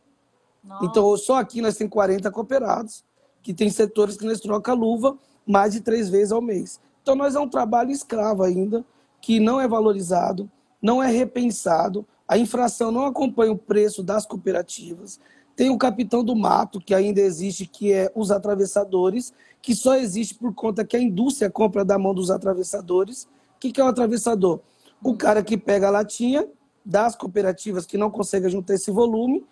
Nossa. 0.61 0.85
Então 0.85 1.15
só 1.15 1.37
aqui 1.37 1.61
nós 1.61 1.77
temos 1.77 1.93
40 1.93 2.29
cooperados, 2.29 3.05
que 3.43 3.53
tem 3.53 3.69
setores 3.69 4.17
que 4.17 4.25
nós 4.25 4.39
trocamos 4.39 4.87
luva 4.87 5.17
mais 5.45 5.73
de 5.73 5.81
três 5.81 6.09
vezes 6.09 6.31
ao 6.31 6.41
mês. 6.41 6.79
Então 7.01 7.15
nós 7.15 7.35
é 7.35 7.39
um 7.39 7.49
trabalho 7.49 7.91
escravo 7.91 8.41
ainda, 8.41 8.83
que 9.21 9.39
não 9.39 9.59
é 9.59 9.67
valorizado, 9.67 10.49
não 10.81 11.03
é 11.03 11.11
repensado, 11.11 12.07
a 12.27 12.37
infração 12.37 12.91
não 12.91 13.05
acompanha 13.05 13.51
o 13.51 13.57
preço 13.57 14.01
das 14.01 14.25
cooperativas. 14.25 15.19
Tem 15.55 15.69
o 15.69 15.77
capitão 15.77 16.23
do 16.23 16.35
mato, 16.35 16.79
que 16.79 16.95
ainda 16.95 17.21
existe, 17.21 17.67
que 17.67 17.91
é 17.91 18.11
os 18.15 18.31
atravessadores, 18.31 19.33
que 19.61 19.75
só 19.75 19.95
existe 19.95 20.33
por 20.33 20.53
conta 20.55 20.83
que 20.83 20.97
a 20.97 21.01
indústria 21.01 21.49
compra 21.49 21.85
da 21.85 21.99
mão 21.99 22.13
dos 22.13 22.31
atravessadores. 22.31 23.27
O 23.55 23.59
que 23.59 23.79
é 23.79 23.83
o 23.83 23.87
atravessador? 23.87 24.61
O 25.03 25.15
cara 25.15 25.43
que 25.43 25.57
pega 25.57 25.87
a 25.87 25.91
latinha 25.91 26.47
das 26.83 27.15
cooperativas 27.15 27.85
que 27.85 27.97
não 27.97 28.09
conseguem 28.09 28.49
juntar 28.49 28.73
esse 28.73 28.89
volume, 28.89 29.45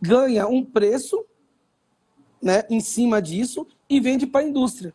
ganha 0.00 0.46
um 0.48 0.64
preço 0.64 1.24
né, 2.42 2.64
em 2.70 2.80
cima 2.80 3.20
disso 3.20 3.66
e 3.88 4.00
vende 4.00 4.26
para 4.26 4.40
a 4.40 4.48
indústria. 4.48 4.94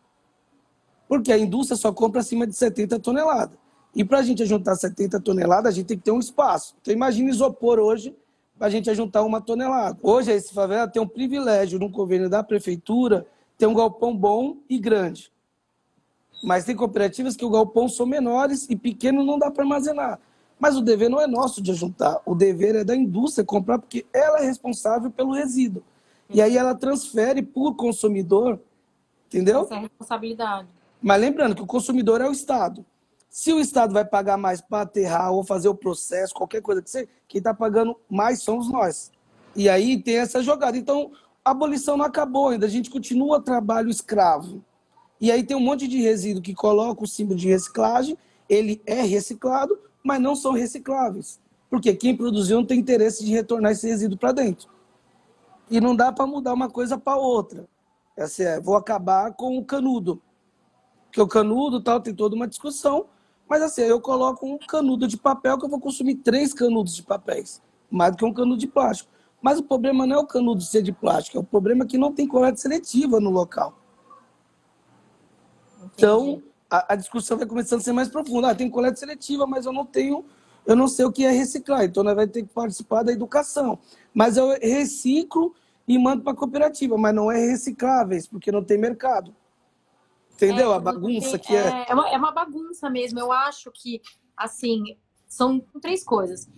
Porque 1.08 1.32
a 1.32 1.38
indústria 1.38 1.76
só 1.76 1.92
compra 1.92 2.20
acima 2.20 2.46
de 2.46 2.54
70 2.54 2.98
toneladas. 2.98 3.56
E 3.94 4.04
para 4.04 4.18
a 4.18 4.22
gente 4.22 4.44
juntar 4.44 4.74
70 4.74 5.20
toneladas, 5.20 5.72
a 5.72 5.74
gente 5.74 5.86
tem 5.86 5.96
que 5.96 6.04
ter 6.04 6.10
um 6.10 6.18
espaço. 6.18 6.74
Então 6.80 6.92
imagina 6.92 7.30
isopor 7.30 7.78
hoje 7.78 8.14
para 8.58 8.66
a 8.66 8.70
gente 8.70 8.92
juntar 8.94 9.22
uma 9.22 9.40
tonelada. 9.40 9.98
Hoje, 10.02 10.32
esse 10.32 10.52
favela 10.52 10.88
tem 10.88 11.00
um 11.00 11.08
privilégio 11.08 11.78
no 11.78 11.90
convênio 11.90 12.28
da 12.28 12.42
prefeitura 12.42 13.26
ter 13.56 13.66
um 13.66 13.74
galpão 13.74 14.16
bom 14.16 14.56
e 14.68 14.78
grande. 14.78 15.32
Mas 16.42 16.64
tem 16.64 16.76
cooperativas 16.76 17.36
que 17.36 17.44
o 17.44 17.50
galpão 17.50 17.88
são 17.88 18.06
menores 18.06 18.66
e 18.68 18.76
pequeno 18.76 19.24
não 19.24 19.38
dá 19.38 19.50
para 19.50 19.62
armazenar. 19.62 20.18
Mas 20.58 20.76
o 20.76 20.80
dever 20.80 21.10
não 21.10 21.20
é 21.20 21.26
nosso 21.26 21.62
de 21.62 21.74
juntar. 21.74 22.20
O 22.24 22.34
dever 22.34 22.76
é 22.76 22.84
da 22.84 22.96
indústria 22.96 23.44
comprar, 23.44 23.78
porque 23.78 24.06
ela 24.12 24.40
é 24.40 24.46
responsável 24.46 25.10
pelo 25.10 25.32
resíduo. 25.32 25.82
E 26.28 26.42
aí 26.42 26.56
ela 26.56 26.74
transfere 26.74 27.42
por 27.42 27.74
consumidor, 27.74 28.60
entendeu? 29.26 29.62
Essa 29.62 29.74
é 29.74 29.78
a 29.78 29.80
responsabilidade. 29.80 30.68
Mas 31.00 31.20
lembrando 31.20 31.54
que 31.54 31.62
o 31.62 31.66
consumidor 31.66 32.20
é 32.20 32.28
o 32.28 32.32
Estado. 32.32 32.84
Se 33.28 33.52
o 33.52 33.60
Estado 33.60 33.92
vai 33.92 34.04
pagar 34.04 34.36
mais 34.36 34.60
para 34.60 34.82
aterrar 34.82 35.32
ou 35.32 35.44
fazer 35.44 35.68
o 35.68 35.74
processo, 35.74 36.34
qualquer 36.34 36.62
coisa 36.62 36.82
que 36.82 36.90
seja, 36.90 37.08
quem 37.28 37.38
está 37.38 37.52
pagando 37.52 37.96
mais 38.08 38.42
somos 38.42 38.70
nós. 38.70 39.12
E 39.54 39.68
aí 39.68 40.02
tem 40.02 40.16
essa 40.16 40.42
jogada. 40.42 40.76
Então, 40.76 41.12
a 41.44 41.50
abolição 41.50 41.96
não 41.96 42.04
acabou 42.04 42.48
ainda, 42.48 42.66
a 42.66 42.68
gente 42.68 42.90
continua 42.90 43.40
trabalho 43.40 43.88
escravo. 43.88 44.64
E 45.20 45.30
aí 45.30 45.42
tem 45.42 45.56
um 45.56 45.60
monte 45.60 45.86
de 45.86 46.00
resíduo 46.00 46.42
que 46.42 46.54
coloca 46.54 47.04
o 47.04 47.06
símbolo 47.06 47.38
de 47.38 47.48
reciclagem, 47.48 48.18
ele 48.48 48.82
é 48.84 49.00
reciclado, 49.02 49.78
mas 50.02 50.20
não 50.20 50.34
são 50.34 50.52
recicláveis. 50.52 51.40
Porque 51.70 51.94
quem 51.94 52.16
produziu 52.16 52.58
não 52.58 52.66
tem 52.66 52.78
interesse 52.78 53.24
de 53.24 53.32
retornar 53.32 53.72
esse 53.72 53.86
resíduo 53.86 54.18
para 54.18 54.32
dentro. 54.32 54.68
E 55.70 55.80
não 55.80 55.96
dá 55.96 56.12
para 56.12 56.26
mudar 56.26 56.54
uma 56.54 56.70
coisa 56.70 56.96
para 56.96 57.16
outra. 57.16 57.68
Essa 58.16 58.42
é, 58.42 58.60
vou 58.60 58.76
acabar 58.76 59.32
com 59.34 59.58
o 59.58 59.64
canudo. 59.64 60.22
Porque 61.06 61.20
o 61.20 61.26
canudo 61.26 61.82
tal 61.82 62.00
tem 62.00 62.14
toda 62.14 62.34
uma 62.34 62.46
discussão, 62.46 63.06
mas 63.48 63.62
assim, 63.62 63.82
eu 63.82 64.00
coloco 64.00 64.46
um 64.46 64.58
canudo 64.58 65.06
de 65.06 65.16
papel 65.16 65.58
que 65.58 65.64
eu 65.64 65.68
vou 65.68 65.80
consumir 65.80 66.16
três 66.16 66.52
canudos 66.52 66.94
de 66.94 67.02
papéis, 67.02 67.62
mais 67.90 68.12
do 68.12 68.18
que 68.18 68.24
um 68.24 68.32
canudo 68.32 68.58
de 68.58 68.66
plástico. 68.66 69.10
Mas 69.40 69.58
o 69.58 69.62
problema 69.62 70.06
não 70.06 70.16
é 70.16 70.18
o 70.18 70.26
canudo 70.26 70.62
ser 70.62 70.82
de 70.82 70.92
plástico, 70.92 71.36
é 71.36 71.40
o 71.40 71.44
problema 71.44 71.84
é 71.84 71.86
que 71.86 71.98
não 71.98 72.12
tem 72.12 72.26
coleta 72.26 72.56
seletiva 72.56 73.20
no 73.20 73.30
local. 73.30 73.78
Entendi. 75.78 75.92
Então, 75.94 76.42
a, 76.70 76.94
a, 76.94 76.96
discussão 76.96 77.36
vai 77.36 77.46
começando 77.46 77.80
a 77.80 77.82
ser 77.82 77.92
mais 77.92 78.08
profunda. 78.08 78.50
Ah, 78.50 78.54
tem 78.54 78.68
coleta 78.68 78.96
seletiva, 78.96 79.46
mas 79.46 79.66
eu 79.66 79.72
não 79.72 79.86
tenho, 79.86 80.24
eu 80.66 80.74
não 80.74 80.88
sei 80.88 81.04
o 81.04 81.12
que 81.12 81.24
é 81.24 81.30
reciclar. 81.30 81.84
Então, 81.84 82.02
nós 82.02 82.14
vamos 82.14 82.32
ter 82.32 82.42
que 82.42 82.52
participar 82.52 83.02
da 83.02 83.12
educação. 83.12 83.78
Mas 84.12 84.36
eu 84.36 84.48
reciclo 84.60 85.54
e 85.86 85.98
mando 85.98 86.22
para 86.22 86.32
a 86.32 86.36
cooperativa, 86.36 86.98
mas 86.98 87.14
não 87.14 87.30
é 87.30 87.38
recicláveis, 87.38 88.26
porque 88.26 88.50
não 88.50 88.64
tem 88.64 88.76
mercado. 88.76 89.34
Entendeu? 90.34 90.72
É, 90.72 90.76
a 90.76 90.80
bagunça 90.80 91.38
que 91.38 91.54
é. 91.54 91.66
É, 91.66 91.86
é 91.88 91.94
uma, 91.94 92.08
é 92.10 92.16
uma 92.16 92.32
bagunça 92.32 92.90
mesmo. 92.90 93.18
Eu 93.18 93.32
acho 93.32 93.70
que, 93.72 94.02
assim, 94.36 94.96
são 95.26 95.60
três 95.80 96.04
coisas. 96.04 96.48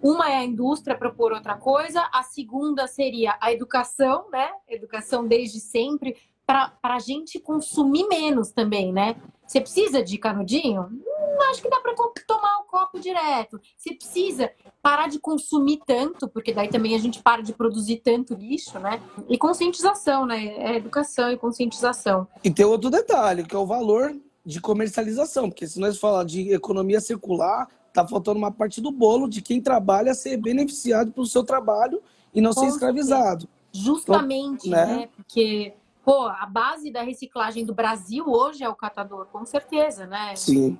Uma 0.00 0.30
é 0.30 0.36
a 0.36 0.44
indústria 0.44 0.96
propor 0.96 1.32
outra 1.32 1.56
coisa, 1.56 2.06
a 2.12 2.22
segunda 2.22 2.86
seria 2.86 3.38
a 3.40 3.50
educação, 3.50 4.28
né? 4.30 4.50
Educação 4.68 5.26
desde 5.26 5.58
sempre, 5.58 6.16
para 6.46 6.76
a 6.82 6.98
gente 6.98 7.40
consumir 7.40 8.06
menos 8.06 8.52
também, 8.52 8.92
né? 8.92 9.16
Você 9.46 9.60
precisa 9.60 10.02
de 10.02 10.18
canudinho? 10.18 10.90
Hum, 11.34 11.50
acho 11.50 11.62
que 11.62 11.68
dá 11.68 11.80
para 11.80 11.94
tomar 12.26 12.60
o 12.60 12.64
copo 12.64 13.00
direto. 13.00 13.60
Você 13.76 13.94
precisa 13.94 14.50
parar 14.82 15.08
de 15.08 15.18
consumir 15.18 15.80
tanto, 15.86 16.28
porque 16.28 16.52
daí 16.52 16.68
também 16.68 16.94
a 16.94 16.98
gente 16.98 17.22
para 17.22 17.42
de 17.42 17.52
produzir 17.52 17.96
tanto 17.96 18.34
lixo, 18.34 18.78
né? 18.78 19.02
E 19.28 19.36
conscientização, 19.36 20.26
né? 20.26 20.46
É 20.46 20.76
educação 20.76 21.30
e 21.32 21.36
conscientização. 21.36 22.26
E 22.42 22.50
tem 22.50 22.64
outro 22.64 22.90
detalhe, 22.90 23.44
que 23.44 23.54
é 23.54 23.58
o 23.58 23.66
valor 23.66 24.14
de 24.44 24.60
comercialização, 24.60 25.48
porque 25.48 25.66
se 25.66 25.80
nós 25.80 25.98
falar 25.98 26.24
de 26.24 26.52
economia 26.52 27.00
circular, 27.00 27.68
tá 27.92 28.06
faltando 28.06 28.38
uma 28.38 28.52
parte 28.52 28.80
do 28.80 28.90
bolo 28.90 29.28
de 29.28 29.40
quem 29.40 29.60
trabalha 29.60 30.14
ser 30.14 30.36
beneficiado 30.36 31.12
pelo 31.12 31.26
seu 31.26 31.42
trabalho 31.42 32.02
e 32.34 32.40
não 32.40 32.52
Com 32.52 32.60
ser 32.60 32.66
escravizado. 32.66 33.48
Justamente, 33.72 34.68
então, 34.68 34.86
né? 34.86 34.96
né? 34.96 35.08
Porque 35.16 35.74
pô, 36.04 36.26
a 36.26 36.46
base 36.46 36.90
da 36.90 37.02
reciclagem 37.02 37.64
do 37.64 37.74
Brasil 37.74 38.26
hoje 38.28 38.62
é 38.62 38.68
o 38.68 38.74
catador, 38.74 39.26
com 39.26 39.44
certeza, 39.46 40.06
né? 40.06 40.36
Sim. 40.36 40.78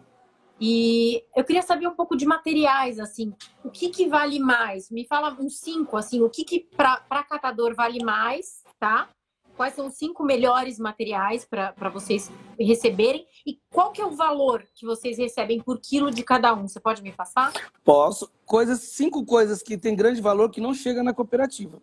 E 0.67 1.23
eu 1.37 1.45
queria 1.45 1.61
saber 1.61 1.87
um 1.87 1.95
pouco 1.95 2.17
de 2.17 2.25
materiais, 2.25 2.99
assim, 2.99 3.35
o 3.63 3.69
que, 3.69 3.91
que 3.91 4.09
vale 4.09 4.39
mais? 4.39 4.91
Me 4.91 5.07
fala 5.07 5.37
uns 5.39 5.61
cinco, 5.61 5.95
assim, 5.95 6.23
o 6.23 6.31
que, 6.31 6.43
que 6.43 6.67
para 6.75 7.23
catador 7.23 7.75
vale 7.75 8.03
mais, 8.03 8.63
tá? 8.81 9.11
Quais 9.59 9.75
são 9.75 9.89
os 9.89 9.95
cinco 9.99 10.25
melhores 10.25 10.79
materiais 10.79 11.45
para 11.45 11.91
vocês 11.91 12.33
receberem? 12.59 13.27
E 13.47 13.61
qual 13.71 13.93
que 13.93 14.01
é 14.01 14.07
o 14.07 14.13
valor 14.13 14.65
que 14.75 14.87
vocês 14.87 15.19
recebem 15.19 15.61
por 15.61 15.79
quilo 15.79 16.11
de 16.11 16.23
cada 16.23 16.55
um? 16.55 16.67
Você 16.67 16.81
pode 16.81 17.03
me 17.03 17.13
passar? 17.13 17.53
Posso. 17.85 18.33
Coisas, 18.47 18.81
cinco 18.81 19.23
coisas 19.23 19.63
que 19.63 19.77
têm 19.77 19.95
grande 19.95 20.23
valor 20.23 20.51
que 20.51 20.63
não 20.63 20.73
chega 20.73 21.03
na 21.03 21.13
cooperativa. 21.13 21.79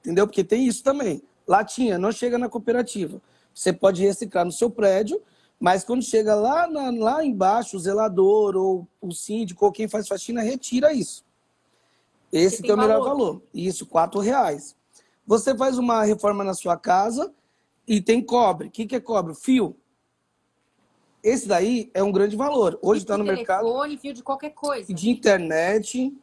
Entendeu? 0.00 0.26
Porque 0.26 0.44
tem 0.44 0.66
isso 0.66 0.84
também. 0.84 1.22
Latinha 1.48 1.98
não 1.98 2.12
chega 2.12 2.36
na 2.36 2.50
cooperativa. 2.50 3.22
Você 3.54 3.72
pode 3.72 4.02
reciclar 4.02 4.44
no 4.44 4.52
seu 4.52 4.68
prédio, 4.68 5.22
mas 5.64 5.82
quando 5.82 6.02
chega 6.02 6.34
lá, 6.34 6.66
na, 6.68 6.90
lá 6.90 7.24
embaixo, 7.24 7.78
o 7.78 7.80
zelador 7.80 8.54
ou 8.54 8.86
o 9.00 9.12
síndico 9.12 9.64
ou 9.64 9.72
quem 9.72 9.88
faz 9.88 10.06
faxina 10.06 10.42
retira 10.42 10.92
isso. 10.92 11.24
Esse 12.30 12.58
tem, 12.58 12.66
tem 12.66 12.74
o 12.74 12.76
melhor 12.76 12.98
valor. 12.98 13.16
valor. 13.16 13.42
Isso, 13.54 13.86
quatro 13.86 14.20
reais. 14.20 14.76
Você 15.26 15.56
faz 15.56 15.78
uma 15.78 16.04
reforma 16.04 16.44
na 16.44 16.52
sua 16.52 16.76
casa 16.76 17.32
e 17.88 17.98
tem 17.98 18.22
cobre. 18.22 18.68
O 18.68 18.70
que, 18.70 18.84
que 18.84 18.94
é 18.94 19.00
cobre? 19.00 19.34
Fio. 19.34 19.74
Esse 21.22 21.48
daí 21.48 21.90
é 21.94 22.02
um 22.02 22.12
grande 22.12 22.36
valor. 22.36 22.78
Hoje 22.82 23.00
está 23.00 23.16
no 23.16 23.24
telefone, 23.24 23.38
mercado. 23.38 23.98
Fio 24.02 24.12
de 24.12 24.22
qualquer 24.22 24.50
coisa. 24.50 24.92
De 24.92 25.08
internet. 25.08 26.14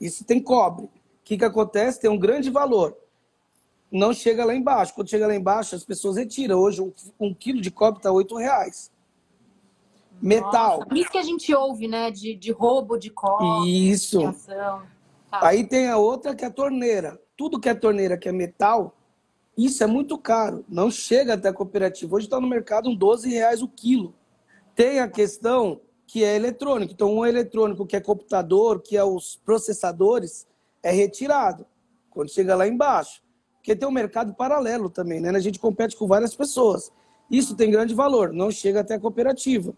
Isso 0.00 0.24
tem 0.24 0.42
cobre. 0.42 0.86
O 0.86 0.90
que, 1.22 1.38
que 1.38 1.44
acontece? 1.44 2.00
Tem 2.00 2.10
um 2.10 2.18
grande 2.18 2.50
valor. 2.50 2.98
Não 3.90 4.12
chega 4.12 4.44
lá 4.44 4.54
embaixo. 4.54 4.94
Quando 4.94 5.08
chega 5.08 5.26
lá 5.26 5.34
embaixo, 5.34 5.74
as 5.74 5.84
pessoas 5.84 6.16
retiram. 6.16 6.58
Hoje, 6.58 6.82
um, 6.82 6.92
um 7.18 7.34
quilo 7.34 7.60
de 7.60 7.70
cobre 7.70 7.98
está 7.98 8.12
oito 8.12 8.36
reais. 8.36 8.90
Metal. 10.20 10.80
Nossa, 10.80 10.94
isso 10.94 11.10
que 11.10 11.18
a 11.18 11.22
gente 11.22 11.54
ouve, 11.54 11.88
né? 11.88 12.10
De, 12.10 12.34
de 12.34 12.50
roubo 12.50 12.98
de 12.98 13.10
cobre. 13.10 13.90
Isso. 13.90 14.20
Tá. 14.46 14.82
Aí 15.30 15.64
tem 15.64 15.88
a 15.88 15.96
outra 15.96 16.34
que 16.34 16.44
é 16.44 16.48
a 16.48 16.50
torneira. 16.50 17.20
Tudo 17.36 17.60
que 17.60 17.68
é 17.68 17.74
torneira, 17.74 18.18
que 18.18 18.28
é 18.28 18.32
metal, 18.32 18.96
isso 19.56 19.82
é 19.82 19.86
muito 19.86 20.18
caro. 20.18 20.64
Não 20.68 20.90
chega 20.90 21.34
até 21.34 21.48
a 21.48 21.52
cooperativa. 21.52 22.16
Hoje 22.16 22.26
está 22.26 22.40
no 22.40 22.48
mercado 22.48 22.88
um 22.88 22.94
12 22.94 23.28
reais 23.28 23.62
o 23.62 23.68
quilo. 23.68 24.14
Tem 24.74 25.00
a 25.00 25.08
questão 25.08 25.80
que 26.06 26.24
é 26.24 26.36
eletrônico. 26.36 26.92
Então, 26.92 27.14
um 27.14 27.26
eletrônico 27.26 27.86
que 27.86 27.96
é 27.96 28.00
computador, 28.00 28.80
que 28.80 28.96
é 28.96 29.04
os 29.04 29.36
processadores, 29.44 30.46
é 30.82 30.90
retirado 30.90 31.66
quando 32.10 32.30
chega 32.30 32.56
lá 32.56 32.66
embaixo. 32.66 33.22
Porque 33.58 33.76
tem 33.76 33.88
um 33.88 33.92
mercado 33.92 34.34
paralelo 34.34 34.88
também, 34.88 35.20
né? 35.20 35.30
A 35.30 35.40
gente 35.40 35.58
compete 35.58 35.96
com 35.96 36.06
várias 36.06 36.34
pessoas. 36.34 36.90
Isso 37.30 37.54
tem 37.54 37.70
grande 37.70 37.94
valor, 37.94 38.32
não 38.32 38.50
chega 38.50 38.80
até 38.80 38.94
a 38.94 39.00
cooperativa. 39.00 39.74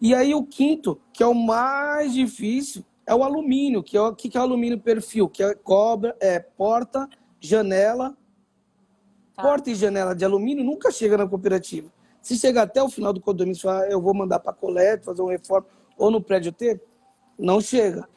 E 0.00 0.14
aí 0.14 0.34
o 0.34 0.44
quinto, 0.44 1.00
que 1.12 1.22
é 1.22 1.26
o 1.26 1.34
mais 1.34 2.12
difícil, 2.14 2.84
é 3.06 3.14
o 3.14 3.22
alumínio, 3.22 3.82
que 3.82 3.96
é 3.96 4.00
o 4.00 4.14
que 4.14 4.36
é 4.36 4.40
o 4.40 4.42
alumínio 4.42 4.80
perfil, 4.80 5.28
que 5.28 5.42
é 5.42 5.54
cobra, 5.54 6.16
é 6.20 6.40
porta, 6.40 7.08
janela. 7.38 8.16
Tá. 9.34 9.42
Porta 9.42 9.70
e 9.70 9.74
janela 9.74 10.14
de 10.14 10.24
alumínio 10.24 10.64
nunca 10.64 10.90
chega 10.90 11.18
na 11.18 11.28
cooperativa. 11.28 11.92
Se 12.22 12.36
chegar 12.36 12.62
até 12.62 12.82
o 12.82 12.88
final 12.88 13.12
do 13.12 13.20
condomínio 13.20 13.60
falar, 13.60 13.90
eu 13.90 14.00
vou 14.00 14.14
mandar 14.14 14.40
para 14.40 14.52
a 14.52 14.54
coleta, 14.54 15.04
fazer 15.04 15.22
uma 15.22 15.32
reforma, 15.32 15.66
ou 15.96 16.10
no 16.10 16.20
prédio 16.20 16.52
T, 16.52 16.80
não 17.38 17.60
chega. 17.60 18.08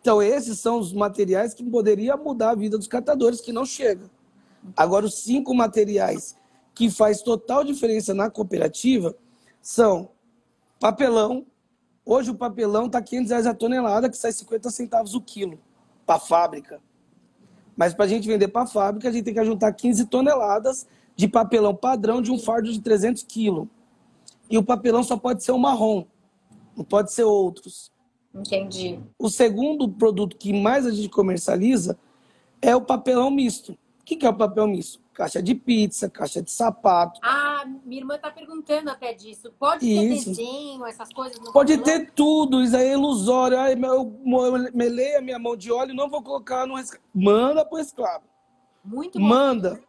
Então, 0.00 0.22
esses 0.22 0.58
são 0.58 0.78
os 0.78 0.92
materiais 0.92 1.52
que 1.52 1.62
poderiam 1.62 2.16
mudar 2.16 2.50
a 2.50 2.54
vida 2.54 2.78
dos 2.78 2.88
catadores, 2.88 3.40
que 3.40 3.52
não 3.52 3.66
chega. 3.66 4.10
Agora, 4.76 5.04
os 5.06 5.22
cinco 5.22 5.54
materiais 5.54 6.36
que 6.74 6.90
faz 6.90 7.20
total 7.22 7.62
diferença 7.62 8.14
na 8.14 8.30
cooperativa 8.30 9.14
são 9.60 10.10
papelão. 10.78 11.46
Hoje 12.04 12.30
o 12.30 12.34
papelão 12.34 12.86
está 12.86 13.02
500 13.02 13.30
reais 13.30 13.46
a 13.46 13.54
tonelada, 13.54 14.08
que 14.08 14.16
sai 14.16 14.32
50 14.32 14.70
centavos 14.70 15.14
o 15.14 15.20
quilo 15.20 15.58
para 16.06 16.16
a 16.16 16.20
fábrica. 16.20 16.80
Mas 17.76 17.94
para 17.94 18.06
a 18.06 18.08
gente 18.08 18.26
vender 18.26 18.48
para 18.48 18.62
a 18.62 18.66
fábrica, 18.66 19.08
a 19.08 19.12
gente 19.12 19.24
tem 19.24 19.34
que 19.34 19.44
juntar 19.44 19.72
15 19.72 20.06
toneladas 20.06 20.86
de 21.14 21.28
papelão 21.28 21.74
padrão 21.74 22.22
de 22.22 22.32
um 22.32 22.38
fardo 22.38 22.72
de 22.72 22.80
300 22.80 23.22
quilos. 23.22 23.68
E 24.48 24.56
o 24.56 24.62
papelão 24.64 25.02
só 25.02 25.16
pode 25.16 25.44
ser 25.44 25.52
o 25.52 25.58
marrom, 25.58 26.04
não 26.76 26.84
pode 26.84 27.12
ser 27.12 27.24
outros. 27.24 27.92
Entendi. 28.34 29.00
O 29.18 29.28
segundo 29.28 29.88
produto 29.88 30.36
que 30.36 30.52
mais 30.52 30.86
a 30.86 30.90
gente 30.90 31.08
comercializa 31.08 31.98
é 32.62 32.74
o 32.74 32.80
papelão 32.80 33.30
misto. 33.30 33.72
O 34.00 34.04
que 34.04 34.24
é 34.26 34.28
o 34.28 34.34
papel 34.34 34.66
misto? 34.66 35.00
Caixa 35.12 35.42
de 35.42 35.54
pizza, 35.54 36.08
caixa 36.08 36.42
de 36.42 36.50
sapato. 36.50 37.20
Ah, 37.22 37.64
minha 37.84 38.00
irmã 38.00 38.16
está 38.16 38.30
perguntando 38.30 38.90
até 38.90 39.12
disso. 39.12 39.52
Pode 39.58 39.86
ter 39.86 40.08
desenho, 40.08 40.84
essas 40.86 41.12
coisas? 41.12 41.38
Pode 41.52 41.76
papelão? 41.76 41.98
ter 41.98 42.12
tudo, 42.12 42.62
isso 42.62 42.76
aí 42.76 42.88
é 42.88 42.92
ilusório. 42.92 43.58
Ai, 43.58 43.74
eu 43.74 44.72
melei 44.74 45.16
a 45.16 45.20
minha 45.20 45.38
mão 45.38 45.56
de 45.56 45.70
óleo, 45.70 45.94
não 45.94 46.08
vou 46.08 46.22
colocar 46.22 46.66
no 46.66 46.74
Manda 47.14 47.64
para 47.64 47.76
o 47.76 47.80
escravo. 47.80 48.24
Muito 48.84 49.18
bom. 49.18 49.26
Manda 49.26 49.80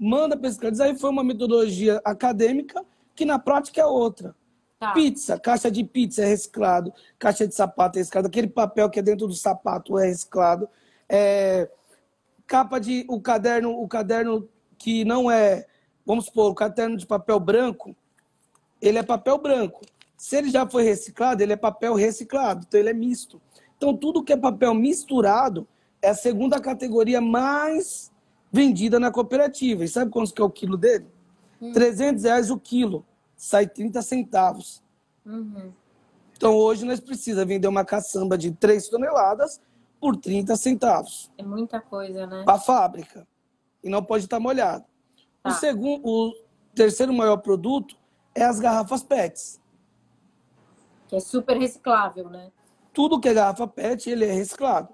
manda 0.00 0.36
pescar. 0.36 0.72
Isso 0.72 0.82
aí 0.82 0.96
foi 0.98 1.10
uma 1.10 1.22
metodologia 1.22 2.00
acadêmica 2.04 2.82
que 3.14 3.26
na 3.26 3.38
prática 3.38 3.82
é 3.82 3.84
outra. 3.84 4.34
Tá. 4.80 4.92
Pizza, 4.92 5.38
caixa 5.38 5.70
de 5.70 5.84
pizza 5.84 6.22
é 6.22 6.24
reciclado, 6.24 6.90
caixa 7.18 7.46
de 7.46 7.54
sapato 7.54 7.98
é 7.98 8.00
reciclado, 8.00 8.28
aquele 8.28 8.48
papel 8.48 8.88
que 8.88 8.98
é 8.98 9.02
dentro 9.02 9.26
do 9.26 9.34
sapato 9.34 9.98
é 9.98 10.06
reciclado. 10.06 10.66
É, 11.06 11.68
capa 12.46 12.78
de 12.78 13.04
o 13.06 13.20
caderno, 13.20 13.78
o 13.78 13.86
caderno 13.86 14.48
que 14.78 15.04
não 15.04 15.30
é, 15.30 15.66
vamos 16.06 16.24
supor, 16.24 16.50
o 16.50 16.54
caderno 16.54 16.96
de 16.96 17.06
papel 17.06 17.38
branco, 17.38 17.94
ele 18.80 18.96
é 18.96 19.02
papel 19.02 19.36
branco. 19.36 19.82
Se 20.16 20.36
ele 20.36 20.48
já 20.48 20.66
foi 20.66 20.82
reciclado, 20.82 21.42
ele 21.42 21.52
é 21.52 21.56
papel 21.56 21.92
reciclado, 21.94 22.64
então 22.66 22.80
ele 22.80 22.88
é 22.88 22.94
misto. 22.94 23.38
Então 23.76 23.94
tudo 23.94 24.24
que 24.24 24.32
é 24.32 24.36
papel 24.36 24.72
misturado 24.72 25.68
é 26.00 26.08
a 26.08 26.14
segunda 26.14 26.58
categoria 26.58 27.20
mais 27.20 28.10
vendida 28.50 28.98
na 28.98 29.10
cooperativa. 29.10 29.84
E 29.84 29.88
sabe 29.88 30.10
quanto 30.10 30.32
que 30.32 30.40
é 30.40 30.44
o 30.44 30.48
quilo 30.48 30.78
dele? 30.78 31.06
Hum. 31.60 31.70
300 31.74 32.24
reais 32.24 32.50
o 32.50 32.58
quilo. 32.58 33.04
Sai 33.40 33.66
30 33.66 34.02
centavos. 34.02 34.82
Uhum. 35.24 35.72
Então 36.36 36.54
hoje 36.54 36.84
nós 36.84 37.00
precisamos 37.00 37.48
vender 37.48 37.68
uma 37.68 37.86
caçamba 37.86 38.36
de 38.36 38.52
3 38.52 38.86
toneladas 38.86 39.62
por 39.98 40.14
30 40.14 40.54
centavos. 40.56 41.32
É 41.38 41.42
muita 41.42 41.80
coisa, 41.80 42.26
né? 42.26 42.44
Para 42.44 42.58
a 42.58 42.60
fábrica. 42.60 43.26
E 43.82 43.88
não 43.88 44.04
pode 44.04 44.24
estar 44.24 44.38
molhado. 44.38 44.84
Tá. 45.42 45.48
O, 45.48 45.52
segundo, 45.54 46.06
o 46.06 46.34
terceiro 46.74 47.14
maior 47.14 47.38
produto 47.38 47.96
é 48.34 48.44
as 48.44 48.60
garrafas 48.60 49.02
PETs. 49.02 49.58
Que 51.08 51.16
é 51.16 51.20
super 51.20 51.56
reciclável, 51.56 52.28
né? 52.28 52.52
Tudo 52.92 53.18
que 53.18 53.30
é 53.30 53.32
garrafa 53.32 53.66
PET, 53.66 54.10
ele 54.10 54.26
é 54.26 54.32
reciclado. 54.32 54.92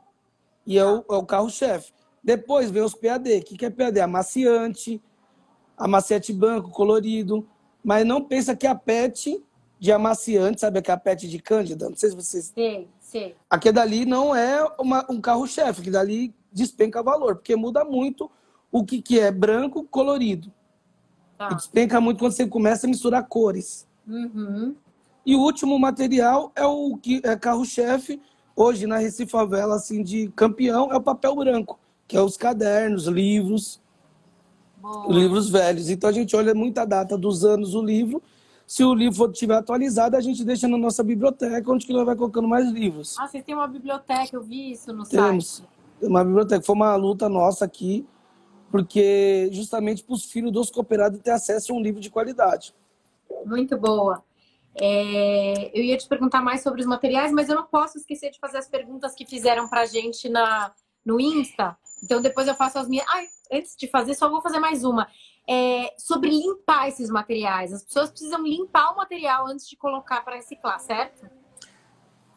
E 0.65 0.79
é 0.79 0.87
o, 0.87 1.05
é 1.11 1.15
o 1.17 1.27
carro-chefe. 1.27 1.93
Depois 2.23 2.71
vem 2.71 2.85
os 2.85 2.95
PAD. 2.95 3.39
O 3.39 3.43
que 3.43 3.67
é 3.67 3.71
PAD? 3.71 3.99
Amaciante, 3.99 5.03
amaciante 5.77 6.33
branco, 6.33 6.71
colorido. 6.71 7.45
Mas 7.87 8.05
não 8.05 8.21
pensa 8.21 8.57
que 8.57 8.67
a 8.67 8.75
PET 8.75 9.41
de 9.79 9.93
amaciante, 9.93 10.61
sabe 10.61 10.81
aquela 10.81 10.99
PET 10.99 11.29
de 11.29 11.39
Cândida? 11.39 11.89
Não 11.89 11.97
sei 11.97 12.11
se 12.11 12.17
vocês. 12.17 12.53
Sim, 12.53 12.89
sim. 12.99 13.33
Aqui 13.49 13.71
dali 13.71 14.05
não 14.05 14.35
é 14.35 14.61
uma, 14.77 15.07
um 15.09 15.21
carro-chefe, 15.21 15.83
que 15.83 15.91
dali 15.93 16.35
despenca 16.51 17.01
valor, 17.01 17.37
porque 17.37 17.55
muda 17.55 17.85
muito 17.85 18.29
o 18.73 18.85
que, 18.85 19.01
que 19.01 19.21
é 19.21 19.31
branco, 19.31 19.85
colorido. 19.85 20.53
Tá. 21.39 21.51
E 21.53 21.55
despenca 21.55 22.01
muito 22.01 22.19
quando 22.19 22.33
você 22.33 22.49
começa 22.49 22.89
a 22.89 22.91
misturar 22.91 23.25
cores. 23.29 23.87
Uhum. 24.05 24.75
E 25.25 25.37
o 25.37 25.41
último 25.41 25.79
material 25.79 26.51
é 26.57 26.67
o 26.67 26.97
que 26.97 27.21
é 27.23 27.37
carro-chefe, 27.37 28.21
hoje 28.57 28.85
na 28.89 28.97
Recife 28.97 29.31
Favela, 29.31 29.77
assim, 29.77 30.03
de 30.03 30.27
campeão, 30.35 30.91
é 30.91 30.97
o 30.97 31.03
papel 31.03 31.37
branco 31.37 31.79
que 32.09 32.17
é 32.17 32.21
os 32.21 32.37
cadernos, 32.37 33.07
livros, 33.07 33.81
Boa. 34.77 35.13
livros 35.13 35.49
velhos. 35.49 35.89
Então 35.89 36.11
a 36.11 36.13
gente 36.13 36.35
olha 36.37 36.55
muita 36.55 36.85
data 36.85 37.17
dos 37.17 37.45
anos 37.45 37.73
do 37.73 37.83
livro. 37.83 38.23
Se 38.67 38.83
o 38.83 38.93
livro 38.95 39.31
estiver 39.31 39.55
atualizado, 39.55 40.17
a 40.17 40.21
gente 40.21 40.45
deixa 40.45 40.67
na 40.67 40.77
nossa 40.77 41.03
biblioteca, 41.03 41.71
onde 41.71 41.87
que 41.87 41.93
nós 41.93 42.05
vai 42.05 42.17
colocando 42.17 42.49
mais 42.49 42.69
livros. 42.69 43.17
Ah, 43.19 43.29
vocês 43.29 43.45
têm 43.45 43.55
uma 43.55 43.69
biblioteca, 43.69 44.29
eu 44.33 44.43
vi 44.43 44.73
isso 44.73 44.93
no 44.93 45.05
Temos. 45.07 45.59
site. 45.59 45.69
Uma 46.03 46.25
biblioteca. 46.25 46.63
Foi 46.63 46.75
uma 46.75 46.97
luta 46.97 47.29
nossa 47.29 47.65
aqui, 47.65 48.05
porque 48.71 49.49
justamente 49.53 50.03
para 50.03 50.15
os 50.15 50.25
filhos 50.25 50.51
dos 50.53 50.69
cooperados 50.69 51.21
ter 51.21 51.31
acesso 51.31 51.73
a 51.73 51.77
um 51.77 51.81
livro 51.81 52.01
de 52.01 52.11
qualidade. 52.11 52.75
Muito 53.45 53.79
boa. 53.79 54.25
É, 54.79 55.71
eu 55.73 55.83
ia 55.83 55.97
te 55.97 56.07
perguntar 56.07 56.43
mais 56.43 56.63
sobre 56.63 56.81
os 56.81 56.87
materiais, 56.87 57.33
mas 57.33 57.49
eu 57.49 57.55
não 57.55 57.67
posso 57.67 57.99
esquecer 57.99 58.31
de 58.31 58.39
fazer 58.39 58.59
as 58.59 58.69
perguntas 58.69 59.15
que 59.15 59.25
fizeram 59.25 59.69
para 59.69 59.83
a 59.83 59.87
gente 59.87 60.29
na, 60.29 60.73
no 61.05 61.21
Insta. 61.21 61.77
Então 62.03 62.21
depois 62.21 62.47
eu 62.47 62.55
faço 62.55 62.79
as 62.79 62.89
minhas. 62.89 63.07
Ai, 63.09 63.27
antes 63.53 63.77
de 63.77 63.89
fazer, 63.89 64.15
só 64.15 64.29
vou 64.29 64.41
fazer 64.41 64.59
mais 64.59 64.85
uma. 64.85 65.09
É, 65.49 65.95
sobre 65.99 66.31
limpar 66.31 66.89
esses 66.89 67.09
materiais. 67.09 67.73
As 67.73 67.85
pessoas 67.85 68.11
precisam 68.11 68.43
limpar 68.43 68.93
o 68.93 68.97
material 68.97 69.47
antes 69.47 69.69
de 69.69 69.77
colocar 69.77 70.25
para 70.25 70.37
reciclar, 70.37 70.81
certo? 70.81 71.29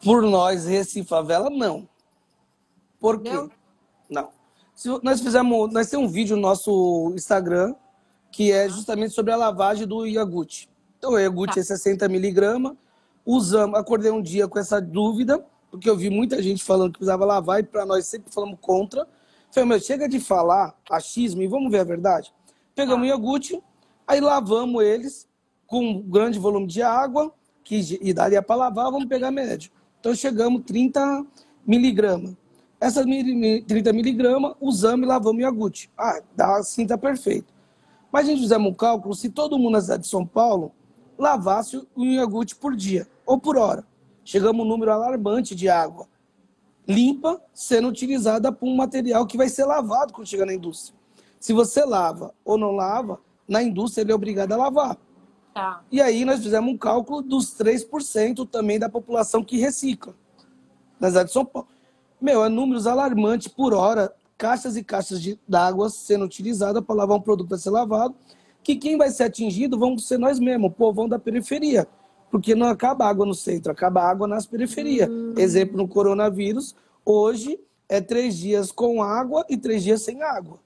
Por 0.02 0.22
nós, 0.22 0.64
Recife 0.64 1.08
Favela, 1.08 1.50
não. 1.50 1.88
Por 2.98 3.20
quê? 3.20 3.32
Não. 3.32 3.50
não. 4.08 4.30
Se 4.74 4.88
nós 5.02 5.20
fizemos. 5.20 5.72
Nós 5.72 5.90
temos 5.90 6.08
um 6.08 6.12
vídeo 6.12 6.36
no 6.36 6.42
nosso 6.42 7.12
Instagram 7.14 7.74
que 8.30 8.52
é 8.52 8.68
justamente 8.68 9.12
sobre 9.12 9.32
a 9.32 9.36
lavagem 9.36 9.86
do 9.86 10.06
iogurte. 10.06 10.70
Então, 10.98 11.12
o 11.12 11.18
iogurte 11.18 11.54
tá. 11.54 11.60
é 11.60 11.64
60 11.64 12.08
miligramas. 12.08 12.76
Usamos, 13.24 13.78
acordei 13.78 14.10
um 14.10 14.22
dia 14.22 14.48
com 14.48 14.58
essa 14.58 14.80
dúvida, 14.80 15.44
porque 15.70 15.88
eu 15.88 15.96
vi 15.96 16.08
muita 16.10 16.42
gente 16.42 16.64
falando 16.64 16.92
que 16.92 16.98
precisava 16.98 17.24
lavar 17.24 17.60
e 17.60 17.62
para 17.62 17.84
nós 17.84 18.06
sempre 18.06 18.32
falamos 18.32 18.58
contra. 18.60 19.06
Falei, 19.50 19.68
meu, 19.68 19.80
chega 19.80 20.08
de 20.08 20.20
falar 20.20 20.76
achismo 20.88 21.42
e 21.42 21.48
vamos 21.48 21.70
ver 21.72 21.80
a 21.80 21.84
verdade. 21.84 22.32
Pegamos 22.74 23.04
o 23.04 23.10
iogurte, 23.10 23.60
aí 24.06 24.20
lavamos 24.20 24.82
eles 24.82 25.28
com 25.66 25.80
um 25.80 26.02
grande 26.02 26.38
volume 26.38 26.66
de 26.66 26.82
água, 26.82 27.32
que 27.64 27.98
e 28.00 28.12
daria 28.12 28.42
para 28.42 28.56
lavar, 28.56 28.90
vamos 28.90 29.06
pegar 29.06 29.30
médio. 29.30 29.70
Então 29.98 30.14
chegamos 30.14 30.62
30 30.64 31.26
miligramas. 31.66 32.36
Essas 32.80 33.04
30 33.04 33.92
miligramas, 33.92 34.54
usamos 34.60 35.04
e 35.04 35.08
lavamos 35.08 35.38
o 35.38 35.42
iogurte. 35.42 35.90
Ah, 35.98 36.20
dá, 36.34 36.56
assim 36.56 36.86
tá 36.86 36.96
perfeito. 36.96 37.52
Mas 38.10 38.26
a 38.26 38.30
gente 38.30 38.42
fizemos 38.42 38.70
um 38.70 38.74
cálculo, 38.74 39.14
se 39.14 39.28
todo 39.28 39.58
mundo 39.58 39.72
na 39.72 39.80
cidade 39.80 40.02
de 40.02 40.08
São 40.08 40.24
Paulo 40.24 40.72
lavasse 41.18 41.86
um 41.96 42.04
iogurte 42.04 42.56
por 42.56 42.74
dia, 42.74 43.06
ou 43.26 43.38
por 43.38 43.56
hora. 43.56 43.84
Chegamos 44.24 44.60
a 44.60 44.64
um 44.64 44.68
número 44.68 44.92
alarmante 44.92 45.54
de 45.54 45.68
água 45.68 46.08
limpa 46.90 47.40
sendo 47.54 47.88
utilizada 47.88 48.50
para 48.50 48.68
um 48.68 48.74
material 48.74 49.26
que 49.26 49.36
vai 49.36 49.48
ser 49.48 49.64
lavado 49.64 50.12
quando 50.12 50.26
chegar 50.26 50.46
na 50.46 50.54
indústria. 50.54 50.98
Se 51.38 51.52
você 51.52 51.84
lava 51.84 52.34
ou 52.44 52.58
não 52.58 52.72
lava, 52.72 53.20
na 53.48 53.62
indústria 53.62 54.02
ele 54.02 54.12
é 54.12 54.14
obrigado 54.14 54.52
a 54.52 54.56
lavar. 54.56 54.98
Tá. 55.54 55.82
E 55.90 56.00
aí 56.00 56.24
nós 56.24 56.42
fizemos 56.42 56.72
um 56.72 56.76
cálculo 56.76 57.22
dos 57.22 57.56
3% 57.56 58.48
também 58.48 58.78
da 58.78 58.88
população 58.88 59.42
que 59.42 59.56
recicla. 59.56 60.14
Na 60.98 61.08
cidade 61.08 61.28
de 61.28 61.32
São 61.32 61.44
Paulo. 61.44 61.68
Meu, 62.20 62.44
é 62.44 62.48
números 62.48 62.86
alarmantes 62.86 63.48
por 63.48 63.72
hora, 63.72 64.12
caixas 64.36 64.76
e 64.76 64.84
caixas 64.84 65.20
d'água 65.48 65.88
sendo 65.88 66.24
utilizadas 66.24 66.84
para 66.84 66.94
lavar 66.94 67.16
um 67.16 67.20
produto 67.20 67.54
a 67.54 67.58
ser 67.58 67.70
lavado, 67.70 68.14
que 68.62 68.76
quem 68.76 68.98
vai 68.98 69.10
ser 69.10 69.24
atingido 69.24 69.78
vão 69.78 69.96
ser 69.96 70.18
nós 70.18 70.38
mesmos, 70.38 70.70
o 70.70 70.74
povão 70.74 71.08
da 71.08 71.18
periferia. 71.18 71.88
Porque 72.30 72.54
não 72.54 72.68
acaba 72.68 73.06
água 73.06 73.26
no 73.26 73.34
centro, 73.34 73.72
acaba 73.72 74.02
água 74.02 74.26
nas 74.28 74.46
periferias. 74.46 75.08
Hum. 75.08 75.34
Exemplo, 75.36 75.76
no 75.76 75.88
coronavírus, 75.88 76.74
hoje 77.04 77.58
é 77.88 78.00
três 78.00 78.36
dias 78.36 78.70
com 78.70 79.02
água 79.02 79.44
e 79.48 79.56
três 79.56 79.82
dias 79.82 80.02
sem 80.02 80.22
água. 80.22 80.60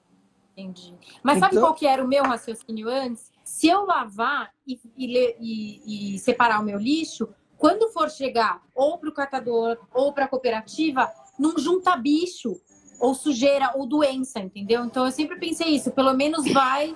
Entendi. 0.55 0.93
Mas 1.23 1.39
sabe 1.39 1.55
Então- 1.55 1.63
qual 1.67 1.73
que 1.73 1.85
era 1.87 2.03
o 2.03 2.07
meu 2.07 2.23
raciocínio 2.23 2.87
antes? 2.87 3.31
Se 3.43 3.67
eu 3.67 3.85
lavar 3.85 4.51
e, 4.65 4.79
e- 4.97 6.13
e 6.15 6.19
separar 6.19 6.61
o 6.61 6.63
meu 6.63 6.77
lixo, 6.79 7.27
quando 7.57 7.89
for 7.91 8.09
chegar 8.09 8.61
ou 8.75 8.97
para 8.97 9.09
o 9.09 9.13
catador 9.13 9.77
ou 9.93 10.13
para 10.13 10.25
a 10.25 10.27
cooperativa, 10.27 11.11
não 11.37 11.57
junta 11.57 11.95
bicho, 11.97 12.55
ou 12.99 13.13
sujeira, 13.13 13.73
ou 13.75 13.85
doença, 13.85 14.39
entendeu? 14.39 14.85
Então 14.85 15.05
eu 15.05 15.11
sempre 15.11 15.37
pensei 15.37 15.69
isso, 15.75 15.91
pelo 15.91 16.13
menos 16.13 16.45
vai 16.53 16.95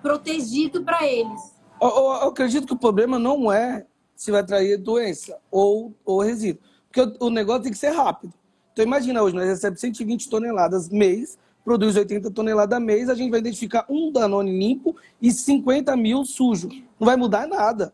protegido 0.00 0.82
para 0.84 1.06
eles. 1.06 1.57
Eu, 1.80 1.88
eu- 1.88 1.94
eu 1.96 2.28
acredito 2.28 2.66
que 2.66 2.72
o 2.72 2.78
problema 2.78 3.18
não 3.18 3.52
é 3.52 3.86
se 4.16 4.30
vai 4.30 4.44
trazer 4.44 4.78
doença 4.78 5.38
ou, 5.50 5.94
ou 6.04 6.20
resíduo. 6.20 6.62
Porque 6.90 7.00
o, 7.20 7.26
o 7.26 7.30
negócio 7.30 7.62
tem 7.62 7.72
que 7.72 7.78
ser 7.78 7.90
rápido. 7.90 8.32
Então 8.72 8.84
imagina 8.84 9.22
hoje, 9.22 9.34
nós 9.34 9.46
recebemos 9.46 9.80
120 9.80 10.28
toneladas 10.28 10.88
mês, 10.88 11.38
produz 11.64 11.96
80 11.96 12.30
toneladas 12.30 12.80
mês, 12.80 13.08
a 13.08 13.14
gente 13.14 13.30
vai 13.30 13.40
identificar 13.40 13.84
um 13.88 14.10
Danone 14.10 14.56
limpo 14.58 14.96
e 15.20 15.30
50 15.32 15.96
mil 15.96 16.24
sujo. 16.24 16.68
Não 16.98 17.06
vai 17.06 17.16
mudar 17.16 17.46
nada. 17.46 17.92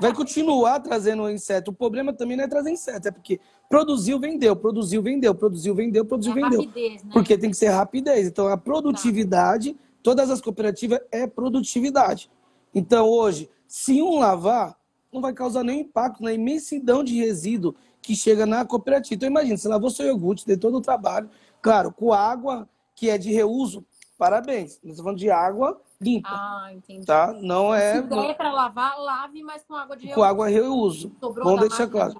Vai 0.00 0.14
continuar 0.14 0.80
trazendo 0.80 1.28
inseto. 1.30 1.70
O 1.70 1.74
problema 1.74 2.12
também 2.12 2.36
não 2.36 2.44
é 2.44 2.48
trazer 2.48 2.70
inseto, 2.70 3.08
é 3.08 3.10
porque 3.10 3.38
produziu, 3.68 4.18
vendeu, 4.18 4.56
produziu, 4.56 5.02
vendeu, 5.02 5.34
produziu, 5.34 5.74
vendeu, 5.74 6.04
produziu, 6.04 6.32
vendeu. 6.32 6.60
rapidez, 6.62 7.02
né? 7.04 7.10
Porque 7.12 7.36
tem 7.36 7.50
que 7.50 7.56
ser 7.56 7.68
rapidez. 7.68 8.26
Então, 8.26 8.48
a 8.48 8.56
produtividade, 8.56 9.76
todas 10.02 10.30
as 10.30 10.40
cooperativas 10.40 11.00
é 11.12 11.26
produtividade. 11.26 12.30
Então, 12.78 13.06
hoje, 13.08 13.50
se 13.66 14.00
um 14.02 14.18
lavar, 14.18 14.76
não 15.12 15.20
vai 15.20 15.32
causar 15.32 15.62
nenhum 15.64 15.80
impacto 15.80 16.22
na 16.22 16.32
imensidão 16.32 17.02
de 17.02 17.16
resíduo 17.18 17.74
que 18.00 18.14
chega 18.14 18.46
na 18.46 18.64
cooperativa. 18.64 19.14
Então, 19.16 19.28
imagina, 19.28 19.56
você 19.56 19.68
lavou 19.68 19.90
seu 19.90 20.06
iogurte, 20.06 20.46
deu 20.46 20.58
todo 20.58 20.76
o 20.78 20.80
trabalho, 20.80 21.28
claro, 21.60 21.92
com 21.92 22.12
água 22.12 22.68
que 22.94 23.10
é 23.10 23.18
de 23.18 23.32
reuso, 23.32 23.84
parabéns. 24.16 24.72
Nós 24.82 24.92
estamos 24.92 25.00
falando 25.00 25.18
de 25.18 25.30
água 25.30 25.80
limpa, 26.00 26.28
Ah, 26.30 26.70
entendi. 26.72 27.04
tá? 27.04 27.32
Não 27.40 27.74
é 27.74 27.96
Se 27.96 28.02
der 28.02 28.36
para 28.36 28.52
lavar, 28.52 28.98
lave, 28.98 29.42
mas 29.42 29.64
com 29.64 29.74
água 29.74 29.96
de 29.96 30.08
com 30.12 30.22
água 30.22 30.48
reuso. 30.48 31.10
Sobrou 31.20 31.44
Vamos 31.44 31.60
deixar 31.60 31.88
claro. 31.88 32.14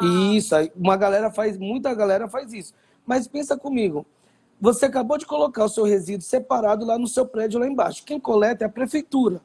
de. 0.00 0.36
Isso, 0.36 0.54
uma 0.76 0.96
galera 0.96 1.30
faz, 1.30 1.58
muita 1.58 1.92
galera 1.94 2.28
faz 2.28 2.52
isso. 2.52 2.72
Mas 3.04 3.26
pensa 3.28 3.56
comigo, 3.56 4.06
você 4.60 4.86
acabou 4.86 5.18
de 5.18 5.26
colocar 5.26 5.64
o 5.64 5.68
seu 5.68 5.84
resíduo 5.84 6.22
separado 6.24 6.84
lá 6.86 6.96
no 6.98 7.06
seu 7.08 7.26
prédio 7.26 7.58
lá 7.60 7.66
embaixo. 7.66 8.04
Quem 8.04 8.18
coleta 8.20 8.64
é 8.64 8.66
a 8.66 8.70
prefeitura. 8.70 9.40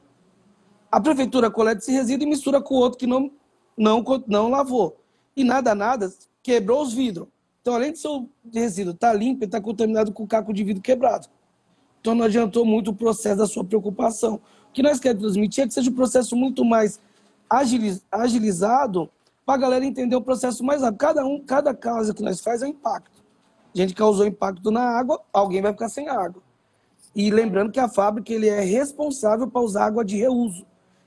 A 0.90 1.00
prefeitura 1.00 1.50
coleta 1.50 1.80
esse 1.80 1.92
resíduo 1.92 2.26
e 2.26 2.30
mistura 2.30 2.60
com 2.60 2.74
o 2.74 2.78
outro 2.78 2.98
que 2.98 3.06
não, 3.06 3.30
não, 3.76 4.04
não 4.26 4.50
lavou. 4.50 4.96
E 5.36 5.44
nada, 5.44 5.74
nada, 5.74 6.12
quebrou 6.42 6.82
os 6.82 6.92
vidros. 6.92 7.28
Então, 7.60 7.74
além 7.74 7.92
de 7.92 7.98
seu 7.98 8.28
resíduo 8.52 8.94
estar 8.94 9.12
limpo, 9.12 9.44
ele 9.44 9.44
está 9.46 9.60
contaminado 9.60 10.12
com 10.12 10.26
caco 10.26 10.52
de 10.52 10.64
vidro 10.64 10.82
quebrado. 10.82 11.28
Então, 12.00 12.14
não 12.14 12.24
adiantou 12.24 12.64
muito 12.64 12.90
o 12.90 12.94
processo 12.94 13.36
da 13.36 13.46
sua 13.46 13.62
preocupação. 13.62 14.40
O 14.68 14.72
que 14.72 14.82
nós 14.82 14.98
queremos 14.98 15.22
transmitir 15.22 15.64
é 15.64 15.66
que 15.68 15.74
seja 15.74 15.90
um 15.90 15.94
processo 15.94 16.34
muito 16.34 16.64
mais 16.64 16.98
agiliz- 17.48 18.02
agilizado 18.10 19.10
para 19.44 19.54
a 19.54 19.58
galera 19.58 19.84
entender 19.84 20.16
o 20.16 20.22
processo 20.22 20.64
mais 20.64 20.80
rápido. 20.80 20.98
Cada 20.98 21.24
um, 21.24 21.40
cada 21.40 21.74
causa 21.74 22.14
que 22.14 22.22
nós 22.22 22.40
faz 22.40 22.62
é 22.62 22.66
um 22.66 22.70
impacto. 22.70 23.22
A 23.74 23.78
gente 23.78 23.94
causou 23.94 24.26
impacto 24.26 24.70
na 24.70 24.82
água, 24.82 25.20
alguém 25.32 25.60
vai 25.62 25.72
ficar 25.72 25.88
sem 25.88 26.08
água. 26.08 26.42
E 27.14 27.30
lembrando 27.30 27.70
que 27.70 27.80
a 27.80 27.88
fábrica 27.88 28.32
ele 28.32 28.48
é 28.48 28.60
responsável 28.60 29.46
para 29.46 29.60
usar 29.60 29.86
água 29.86 30.04
de 30.04 30.16
reuso. 30.16 30.64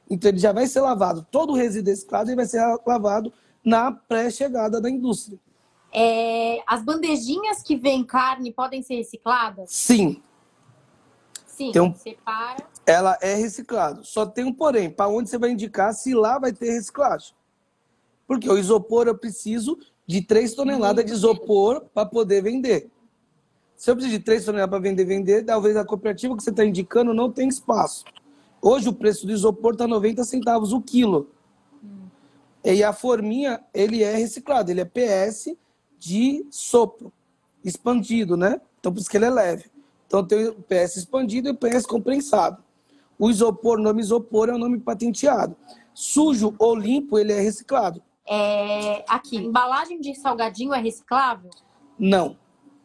Então 0.09 0.29
ele 0.29 0.39
já 0.39 0.51
vai 0.51 0.67
ser 0.67 0.81
lavado. 0.81 1.25
Todo 1.31 1.53
o 1.53 1.55
resíduo 1.55 1.89
reciclado 1.91 2.29
ele 2.29 2.35
vai 2.35 2.45
ser 2.45 2.61
lavado 2.85 3.31
na 3.63 3.91
pré-chegada 3.91 4.79
da 4.81 4.89
indústria. 4.89 5.39
É, 5.91 6.61
as 6.67 6.83
bandejinhas 6.83 7.61
que 7.61 7.75
vêm 7.75 8.03
carne 8.03 8.51
podem 8.51 8.81
ser 8.81 8.95
recicladas? 8.95 9.69
Sim, 9.71 10.21
Sim, 11.45 11.71
um- 11.79 11.93
separa. 11.95 12.65
ela 12.85 13.17
é 13.21 13.35
reciclada. 13.35 14.03
Só 14.03 14.25
tem 14.25 14.43
um 14.43 14.51
porém, 14.53 14.89
para 14.89 15.07
onde 15.07 15.29
você 15.29 15.37
vai 15.37 15.51
indicar 15.51 15.93
se 15.93 16.13
lá 16.13 16.39
vai 16.39 16.51
ter 16.51 16.71
reciclagem. 16.71 17.33
Porque 18.27 18.49
o 18.49 18.57
isopor 18.57 19.07
eu 19.07 19.17
preciso 19.17 19.77
de 20.07 20.21
3 20.21 20.53
toneladas 20.55 21.05
de 21.05 21.11
isopor 21.11 21.85
para 21.93 22.05
poder 22.07 22.41
vender. 22.41 22.89
Se 23.77 23.91
eu 23.91 23.95
preciso 23.95 24.17
de 24.17 24.23
3 24.23 24.43
toneladas 24.43 24.71
para 24.71 24.79
vender, 24.79 25.05
vender, 25.05 25.45
talvez 25.45 25.77
a 25.77 25.85
cooperativa 25.85 26.35
que 26.35 26.43
você 26.43 26.49
está 26.49 26.65
indicando 26.65 27.13
não 27.13 27.31
tem 27.31 27.47
espaço. 27.47 28.03
Hoje 28.65 28.87
o 28.87 28.93
preço 28.93 29.27
do 29.27 29.33
isopor 29.33 29.73
está 29.73 29.85
90 29.85 30.23
centavos 30.23 30.71
o 30.71 30.79
quilo. 30.79 31.29
E 32.63 32.81
a 32.81 32.93
forminha, 32.93 33.61
ele 33.73 34.01
é 34.01 34.15
reciclado, 34.15 34.71
ele 34.71 34.79
é 34.79 34.85
PS 34.85 35.53
de 35.99 36.47
sopro, 36.49 37.11
expandido, 37.61 38.37
né? 38.37 38.61
Então 38.79 38.93
por 38.93 39.01
isso 39.01 39.09
que 39.09 39.17
ele 39.17 39.25
é 39.25 39.29
leve. 39.29 39.69
Então 40.07 40.25
tem 40.25 40.47
o 40.47 40.53
PS 40.53 40.95
expandido 40.95 41.49
e 41.49 41.51
o 41.51 41.57
PS 41.57 41.85
comprensado. 41.85 42.63
O 43.19 43.29
isopor, 43.29 43.79
o 43.79 43.83
nome 43.83 43.99
isopor 43.99 44.47
é 44.47 44.53
o 44.53 44.57
nome 44.57 44.79
patenteado. 44.79 45.57
Sujo 45.93 46.55
ou 46.57 46.73
limpo, 46.73 47.19
ele 47.19 47.33
é 47.33 47.41
reciclado. 47.41 48.01
É, 48.25 49.03
aqui, 49.09 49.35
embalagem 49.35 49.99
de 49.99 50.15
salgadinho 50.15 50.73
é 50.73 50.79
reciclável? 50.79 51.49
Não. 51.99 52.37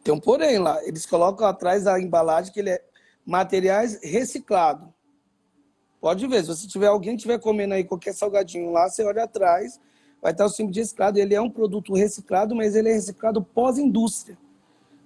Tem 0.03 0.13
um 0.13 0.19
porém 0.19 0.59
lá. 0.59 0.83
Eles 0.83 1.05
colocam 1.05 1.47
atrás 1.47 1.85
da 1.85 1.97
embalagem 2.01 2.51
que 2.51 2.59
ele 2.59 2.71
é 2.71 2.83
materiais 3.25 3.97
reciclados. 4.03 4.98
Pode 6.01 6.25
ver, 6.27 6.41
se 6.41 6.47
você 6.47 6.67
tiver 6.67 6.87
alguém 6.87 7.11
que 7.11 7.17
estiver 7.17 7.39
comendo 7.39 7.73
aí 7.73 7.83
qualquer 7.83 8.13
salgadinho 8.13 8.71
lá, 8.71 8.89
você 8.89 9.03
olha 9.03 9.23
atrás, 9.23 9.79
vai 10.21 10.31
estar 10.31 10.45
o 10.45 10.49
símbolo 10.49 10.73
de 10.73 10.79
reciclado. 10.79 11.19
Ele 11.19 11.35
é 11.35 11.41
um 11.41 11.49
produto 11.49 11.93
reciclado, 11.93 12.55
mas 12.55 12.75
ele 12.75 12.89
é 12.89 12.93
reciclado 12.93 13.43
pós-indústria. 13.43 14.37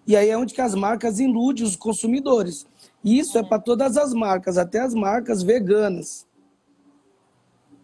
E 0.06 0.16
aí 0.16 0.30
é 0.30 0.38
onde 0.38 0.54
que 0.54 0.62
as 0.62 0.76
marcas 0.76 1.20
iludem 1.20 1.64
os 1.64 1.76
consumidores. 1.76 2.68
E 3.04 3.18
isso 3.18 3.38
é 3.38 3.44
para 3.44 3.60
todas 3.60 3.98
as 3.98 4.14
marcas, 4.14 4.58
até 4.58 4.80
as 4.80 4.94
marcas 4.94 5.42
veganas. 5.42 6.28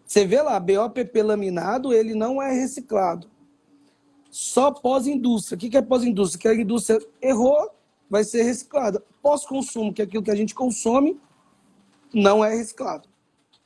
Você 0.04 0.26
vê 0.26 0.42
lá, 0.42 0.58
BOPP 0.58 1.22
laminado, 1.22 1.92
ele 1.92 2.14
não 2.14 2.42
é 2.42 2.52
reciclado. 2.52 3.28
Só 4.30 4.70
pós-indústria. 4.70 5.56
O 5.56 5.58
que 5.58 5.70
que 5.70 5.76
é 5.76 5.82
pós-indústria? 5.82 6.40
Que 6.40 6.48
a 6.48 6.62
indústria 6.62 7.00
errou, 7.20 7.70
vai 8.08 8.22
ser 8.22 8.42
reciclada. 8.42 9.02
Pós-consumo, 9.22 9.92
que 9.92 10.02
é 10.02 10.04
aquilo 10.04 10.22
que 10.22 10.30
a 10.30 10.36
gente 10.36 10.54
consome, 10.54 11.20
não 12.12 12.44
é 12.44 12.54
reciclado. 12.54 13.08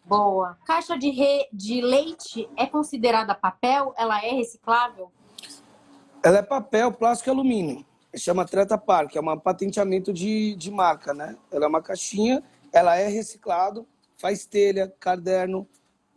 Boa. 0.05 0.59
Caixa 0.67 0.99
de, 0.99 1.11
re- 1.11 1.49
de 1.53 1.81
leite 1.81 2.49
é 2.57 2.67
considerada 2.67 3.35
papel? 3.35 3.95
Ela 3.97 4.23
é 4.25 4.31
reciclável? 4.33 5.11
Ela 6.23 6.39
é 6.39 6.43
papel, 6.43 6.93
plástico 6.93 7.31
e 7.31 7.33
alumínio. 7.33 7.87
Chama 8.17 8.45
Treta 8.45 8.79
Park, 8.79 9.17
é 9.17 9.21
um 9.21 9.39
patenteamento 9.39 10.13
de, 10.13 10.55
de 10.55 10.71
marca, 10.71 11.13
né? 11.13 11.37
Ela 11.51 11.65
é 11.65 11.69
uma 11.69 11.83
caixinha, 11.83 12.43
ela 12.73 12.97
é 12.97 13.09
reciclado, 13.09 13.87
faz 14.17 14.47
telha, 14.47 14.93
caderno, 15.01 15.67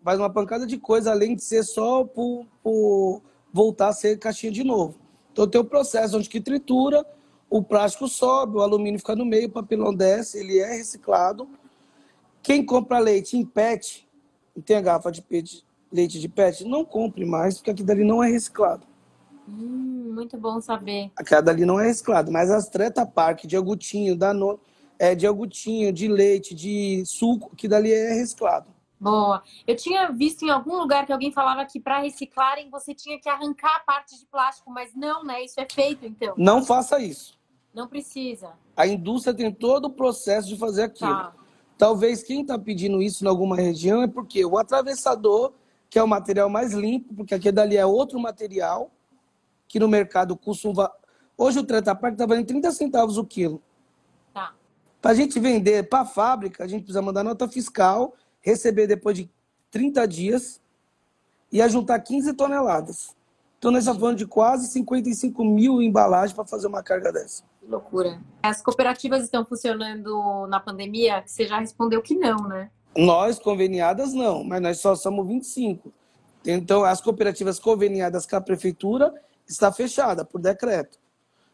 faz 0.04 0.20
uma 0.20 0.30
pancada 0.30 0.68
de 0.68 0.78
coisa, 0.78 1.12
além 1.12 1.36
de 1.36 1.44
ser 1.44 1.64
só 1.64 2.04
por, 2.04 2.46
por 2.62 3.24
voltar 3.52 3.88
a 3.88 3.94
ser 3.94 4.20
caixinha 4.20 4.52
de 4.52 4.64
novo. 4.64 5.00
Então 5.32 5.48
tem 5.48 5.60
o 5.60 5.66
processo 5.66 6.18
onde 6.18 6.30
que 6.30 6.40
tritura, 6.40 7.06
o 7.50 7.64
plástico 7.64 8.08
sobe, 8.08 8.58
o 8.58 8.62
alumínio 8.62 9.00
fica 9.00 9.16
no 9.16 9.26
meio, 9.26 9.48
o 9.48 9.52
papelão 9.52 9.94
desce, 9.94 10.38
ele 10.38 10.60
é 10.60 10.76
reciclado. 10.76 11.50
Quem 12.48 12.66
compra 12.66 12.98
leite 12.98 13.36
em 13.36 13.44
PET, 13.46 14.08
e 14.56 14.62
tem 14.62 14.78
a 14.78 14.82
garrafa 14.82 15.12
de 15.12 15.22
pet- 15.22 15.66
leite 15.92 16.18
de 16.18 16.30
PET, 16.30 16.64
não 16.64 16.86
compre 16.86 17.26
mais, 17.26 17.56
porque 17.58 17.72
aquilo 17.72 17.86
dali 17.86 18.06
não 18.06 18.24
é 18.24 18.30
reciclado. 18.32 18.88
Hum, 19.50 20.14
muito 20.14 20.38
bom 20.38 20.62
saber. 20.62 21.12
Aquela 21.18 21.42
dali 21.42 21.66
não 21.66 21.78
é 21.78 21.88
reciclado, 21.88 22.32
mas 22.32 22.50
as 22.50 22.70
Treta 22.70 23.06
Park 23.06 23.44
de 23.44 23.58
agutinho, 23.58 24.16
da 24.16 24.34
no... 24.34 24.58
é, 24.98 25.14
de 25.14 25.28
agutinho, 25.28 25.92
de 25.92 26.08
leite, 26.08 26.56
de 26.56 27.04
suco, 27.06 27.54
que 27.54 27.68
dali 27.68 27.92
é 27.92 28.14
reciclado. 28.14 28.68
Boa. 28.98 29.44
Eu 29.68 29.76
tinha 29.76 30.10
visto 30.14 30.44
em 30.44 30.50
algum 30.50 30.78
lugar 30.78 31.06
que 31.06 31.12
alguém 31.12 31.34
falava 31.34 31.66
que 31.66 31.82
para 31.82 32.00
reciclarem 32.00 32.70
você 32.70 32.96
tinha 32.96 33.20
que 33.20 33.28
arrancar 33.28 33.76
a 33.76 33.80
parte 33.82 34.18
de 34.18 34.26
plástico, 34.26 34.72
mas 34.72 34.96
não, 34.96 35.22
né? 35.22 35.44
Isso 35.44 35.60
é 35.60 35.68
feito 35.70 36.06
então. 36.06 36.34
Não 36.38 36.64
faça 36.64 36.98
isso. 36.98 37.38
Não 37.74 37.90
precisa. 37.90 38.54
A 38.74 38.88
indústria 38.88 39.34
tem 39.34 39.52
todo 39.54 39.88
o 39.88 39.90
processo 39.90 40.48
de 40.48 40.56
fazer 40.56 40.84
aquilo. 40.84 41.12
Tá. 41.12 41.34
Talvez 41.78 42.24
quem 42.24 42.42
está 42.42 42.58
pedindo 42.58 43.02
isso 43.02 43.24
em 43.24 43.28
alguma 43.28 43.56
região 43.56 44.02
é 44.02 44.08
porque 44.08 44.44
o 44.46 44.58
atravessador, 44.58 45.54
que 45.90 46.00
é 46.00 46.04
o 46.04 46.08
material 46.08 46.50
mais 46.50 46.74
limpo, 46.74 47.14
porque 47.14 47.36
aquele 47.36 47.52
dali 47.52 47.78
é 47.78 47.86
outro 47.86 48.20
material, 48.20 48.90
que 49.68 49.80
no 49.80 49.88
mercado 49.88 50.36
custa 50.36 50.68
um, 50.68 50.74
va- 50.74 50.94
Hoje 51.38 51.60
o 51.60 51.64
Treta 51.64 51.94
Park 51.94 52.14
está 52.14 52.26
valendo 52.26 52.48
30 52.48 52.72
centavos 52.72 53.18
o 53.18 53.24
quilo. 53.24 53.62
Tá. 54.34 54.54
Para 55.02 55.12
a 55.12 55.14
gente 55.14 55.40
vender 55.40 55.88
para 55.88 56.00
a 56.02 56.06
fábrica, 56.06 56.64
a 56.64 56.68
gente 56.68 56.82
precisa 56.84 57.02
mandar 57.02 57.24
nota 57.24 57.48
fiscal, 57.48 58.16
receber 58.42 58.88
depois 58.88 59.16
de 59.16 59.30
30 59.70 60.08
dias 60.08 60.60
e 61.52 61.62
ajuntar 61.62 62.02
15 62.04 62.34
toneladas. 62.34 63.16
Então, 63.60 63.72
nós 63.72 63.82
estamos 63.84 64.00
falando 64.00 64.18
de 64.18 64.26
quase 64.26 64.68
55 64.68 65.44
mil 65.46 65.82
embalagens 65.82 66.34
para 66.34 66.46
fazer 66.46 66.68
uma 66.68 66.82
carga 66.82 67.12
dessa. 67.12 67.44
Que 67.68 67.72
loucura. 67.72 68.22
As 68.42 68.62
cooperativas 68.62 69.24
estão 69.24 69.46
funcionando 69.46 70.48
na 70.48 70.58
pandemia? 70.58 71.22
Você 71.26 71.46
já 71.46 71.60
respondeu 71.60 72.02
que 72.02 72.16
não, 72.16 72.48
né? 72.48 72.72
Nós, 72.96 73.38
conveniadas, 73.38 74.14
não, 74.14 74.42
mas 74.42 74.62
nós 74.62 74.80
só 74.80 74.96
somos 74.96 75.28
25. 75.28 75.92
Então, 76.46 76.86
as 76.86 77.02
cooperativas 77.02 77.60
conveniadas 77.60 78.26
com 78.26 78.38
a 78.38 78.42
prefeitura 78.42 79.14
está 79.46 79.70
fechada 79.70 80.24
por 80.24 80.40
decreto. 80.40 80.98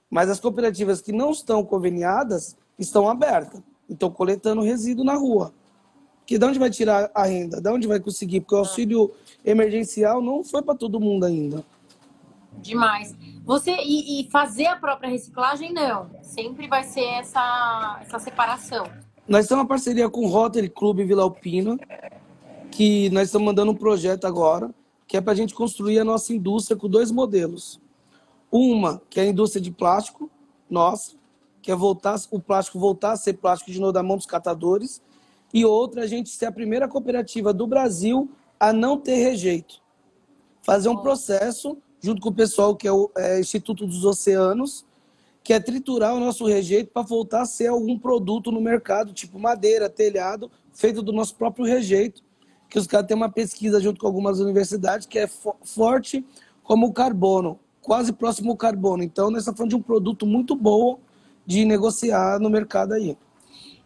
Mas 0.07 0.29
as 0.29 0.39
cooperativas 0.39 1.01
que 1.01 1.11
não 1.11 1.31
estão 1.31 1.65
conveniadas 1.65 2.55
estão 2.77 3.09
abertas. 3.09 3.59
Estão 3.89 4.11
coletando 4.11 4.61
resíduo 4.61 5.03
na 5.03 5.15
rua. 5.15 5.51
Que 6.27 6.37
de 6.37 6.45
onde 6.45 6.59
vai 6.59 6.69
tirar 6.69 7.09
a 7.15 7.25
renda? 7.25 7.59
De 7.59 7.69
onde 7.69 7.87
vai 7.87 7.99
conseguir? 7.99 8.41
Porque 8.41 8.53
o 8.53 8.59
auxílio 8.59 9.11
emergencial 9.43 10.21
não 10.21 10.43
foi 10.43 10.61
para 10.61 10.75
todo 10.75 10.99
mundo 10.99 11.25
ainda. 11.25 11.65
Demais. 12.63 13.15
Você 13.45 13.71
e, 13.71 14.21
e, 14.21 14.29
fazer 14.31 14.67
a 14.67 14.75
própria 14.75 15.09
reciclagem 15.09 15.73
não. 15.73 16.09
Sempre 16.21 16.67
vai 16.67 16.83
ser 16.83 17.05
essa 17.05 17.99
essa 18.01 18.19
separação. 18.19 18.87
Nós 19.27 19.47
temos 19.47 19.61
uma 19.61 19.67
parceria 19.67 20.09
com 20.09 20.25
o 20.25 20.27
Rotary 20.27 20.69
Club 20.69 20.99
Vila 21.05 21.23
Alpina, 21.23 21.77
que 22.71 23.09
nós 23.11 23.27
estamos 23.27 23.45
mandando 23.45 23.71
um 23.71 23.75
projeto 23.75 24.25
agora, 24.25 24.73
que 25.07 25.15
é 25.15 25.21
para 25.21 25.33
a 25.33 25.35
gente 25.35 25.53
construir 25.53 25.99
a 25.99 26.03
nossa 26.03 26.33
indústria 26.33 26.75
com 26.75 26.89
dois 26.89 27.11
modelos. 27.11 27.79
Uma, 28.51 29.01
que 29.09 29.19
é 29.19 29.23
a 29.23 29.27
indústria 29.27 29.61
de 29.61 29.71
plástico, 29.71 30.29
nossa, 30.69 31.15
que 31.61 31.71
é 31.71 31.75
voltar, 31.75 32.15
o 32.31 32.39
plástico 32.39 32.79
voltar 32.79 33.13
a 33.13 33.15
ser 33.15 33.33
plástico 33.33 33.71
de 33.71 33.79
novo 33.79 33.93
da 33.93 34.03
mão 34.03 34.17
dos 34.17 34.25
catadores, 34.25 35.01
e 35.53 35.63
outra, 35.63 36.03
a 36.03 36.07
gente 36.07 36.29
ser 36.29 36.47
a 36.47 36.51
primeira 36.51 36.87
cooperativa 36.87 37.53
do 37.53 37.67
Brasil 37.67 38.29
a 38.59 38.73
não 38.73 38.97
ter 38.97 39.15
rejeito. 39.15 39.81
Fazer 40.61 40.89
um 40.89 40.97
processo, 40.97 41.77
junto 42.03 42.21
com 42.21 42.29
o 42.29 42.33
pessoal 42.33 42.75
que 42.75 42.85
é 42.85 42.91
o 42.91 43.09
é, 43.15 43.39
Instituto 43.39 43.87
dos 43.87 44.03
Oceanos, 44.03 44.85
que 45.41 45.53
é 45.53 45.59
triturar 45.59 46.13
o 46.13 46.19
nosso 46.19 46.45
rejeito 46.45 46.91
para 46.91 47.01
voltar 47.01 47.41
a 47.41 47.45
ser 47.45 47.67
algum 47.67 47.97
produto 47.97 48.51
no 48.51 48.59
mercado, 48.59 49.13
tipo 49.13 49.39
madeira, 49.39 49.89
telhado, 49.89 50.51
feito 50.73 51.01
do 51.01 51.13
nosso 51.13 51.35
próprio 51.35 51.65
rejeito. 51.65 52.21
Que 52.69 52.77
os 52.77 52.87
caras 52.87 53.07
têm 53.07 53.15
uma 53.15 53.31
pesquisa 53.31 53.79
junto 53.79 53.99
com 54.01 54.07
algumas 54.07 54.39
universidades 54.39 55.07
que 55.07 55.17
é 55.17 55.27
fo 55.27 55.55
forte 55.63 56.25
como 56.61 56.87
o 56.87 56.93
carbono, 56.93 57.59
quase 57.81 58.11
próximo 58.11 58.51
ao 58.51 58.57
carbono. 58.57 59.03
Então, 59.03 59.29
nós 59.29 59.41
estamos 59.41 59.57
falando 59.57 59.69
de 59.69 59.75
um 59.75 59.81
produto 59.81 60.25
muito 60.25 60.55
bom 60.55 60.99
de 61.45 61.65
negociar 61.65 62.39
no 62.39 62.49
mercado 62.49 62.93
aí. 62.93 63.17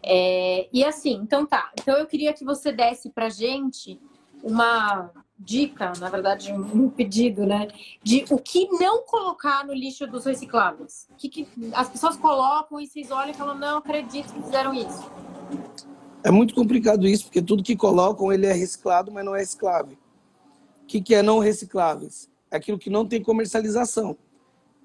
É, 0.02 0.68
e 0.72 0.84
assim, 0.84 1.14
então 1.22 1.44
tá. 1.44 1.70
Então 1.78 1.96
eu 1.96 2.06
queria 2.06 2.32
que 2.32 2.44
você 2.44 2.72
desse 2.72 3.10
para 3.10 3.28
gente 3.28 4.00
uma 4.42 5.10
dica, 5.38 5.92
na 5.98 6.08
verdade, 6.08 6.52
um 6.52 6.90
pedido, 6.90 7.46
né? 7.46 7.68
De 8.02 8.24
o 8.30 8.38
que 8.38 8.68
não 8.78 9.02
colocar 9.02 9.64
no 9.64 9.72
lixo 9.72 10.06
dos 10.06 10.24
recicláveis. 10.24 11.06
O 11.10 11.14
que, 11.14 11.28
que 11.28 11.48
as 11.72 11.88
pessoas 11.88 12.16
colocam 12.16 12.80
e 12.80 12.86
vocês 12.86 13.10
olham 13.10 13.30
e 13.30 13.34
falam, 13.34 13.56
não 13.56 13.78
acredito 13.78 14.32
que 14.32 14.42
fizeram 14.42 14.74
isso. 14.74 15.10
É 16.24 16.30
muito 16.30 16.54
complicado 16.54 17.06
isso, 17.06 17.24
porque 17.24 17.40
tudo 17.40 17.62
que 17.62 17.76
colocam 17.76 18.32
ele 18.32 18.46
é 18.46 18.52
reciclado, 18.52 19.12
mas 19.12 19.24
não 19.24 19.36
é 19.36 19.38
reciclável. 19.38 19.96
O 20.82 20.86
que, 20.86 21.00
que 21.00 21.14
é 21.14 21.22
não 21.22 21.38
recicláveis? 21.38 22.28
É 22.50 22.56
aquilo 22.56 22.78
que 22.78 22.90
não 22.90 23.06
tem 23.06 23.22
comercialização. 23.22 24.16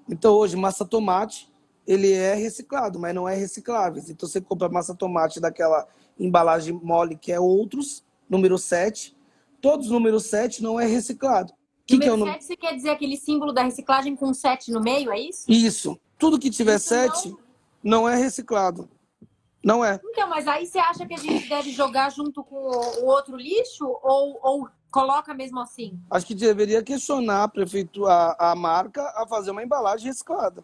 Então, 0.08 0.34
hoje, 0.34 0.56
massa 0.56 0.84
tomate, 0.84 1.52
ele 1.86 2.12
é 2.12 2.34
reciclado, 2.34 2.98
mas 2.98 3.14
não 3.14 3.28
é 3.28 3.34
reciclável. 3.34 4.02
Então, 4.08 4.28
você 4.28 4.40
compra 4.40 4.68
massa 4.68 4.94
tomate 4.94 5.40
daquela 5.40 5.86
embalagem 6.18 6.78
mole, 6.82 7.16
que 7.16 7.32
é 7.32 7.40
outros, 7.40 8.04
número 8.28 8.56
7, 8.56 9.16
todos 9.64 9.88
número 9.88 10.20
7 10.20 10.62
não 10.62 10.78
é 10.78 10.84
reciclado. 10.84 11.50
Que 11.86 11.94
número 11.94 12.02
que 12.02 12.08
é 12.10 12.12
o 12.12 12.16
número 12.18 12.34
7 12.34 12.44
você 12.44 12.56
quer 12.56 12.76
dizer 12.76 12.90
aquele 12.90 13.16
símbolo 13.16 13.50
da 13.50 13.62
reciclagem 13.62 14.14
com 14.14 14.34
7 14.34 14.70
no 14.70 14.78
meio, 14.82 15.10
é 15.10 15.18
isso? 15.18 15.50
Isso. 15.50 15.98
Tudo 16.18 16.38
que 16.38 16.50
tiver 16.50 16.78
7 16.78 17.30
não... 17.30 17.38
não 17.82 18.08
é 18.08 18.14
reciclado. 18.14 18.86
Não 19.64 19.82
é. 19.82 19.98
Então, 20.04 20.28
mas 20.28 20.46
aí 20.46 20.66
você 20.66 20.78
acha 20.78 21.06
que 21.06 21.14
a 21.14 21.16
gente 21.16 21.48
deve 21.48 21.70
jogar 21.70 22.10
junto 22.10 22.44
com 22.44 22.56
o 22.56 23.06
outro 23.06 23.38
lixo 23.38 23.86
ou, 24.02 24.38
ou 24.42 24.68
coloca 24.90 25.32
mesmo 25.32 25.58
assim? 25.60 25.98
Acho 26.10 26.26
que 26.26 26.34
deveria 26.34 26.82
questionar 26.82 27.44
a 27.44 27.48
prefeitura, 27.48 28.12
a, 28.12 28.50
a 28.52 28.54
marca, 28.54 29.02
a 29.16 29.26
fazer 29.26 29.50
uma 29.50 29.62
embalagem 29.62 30.08
reciclada. 30.08 30.62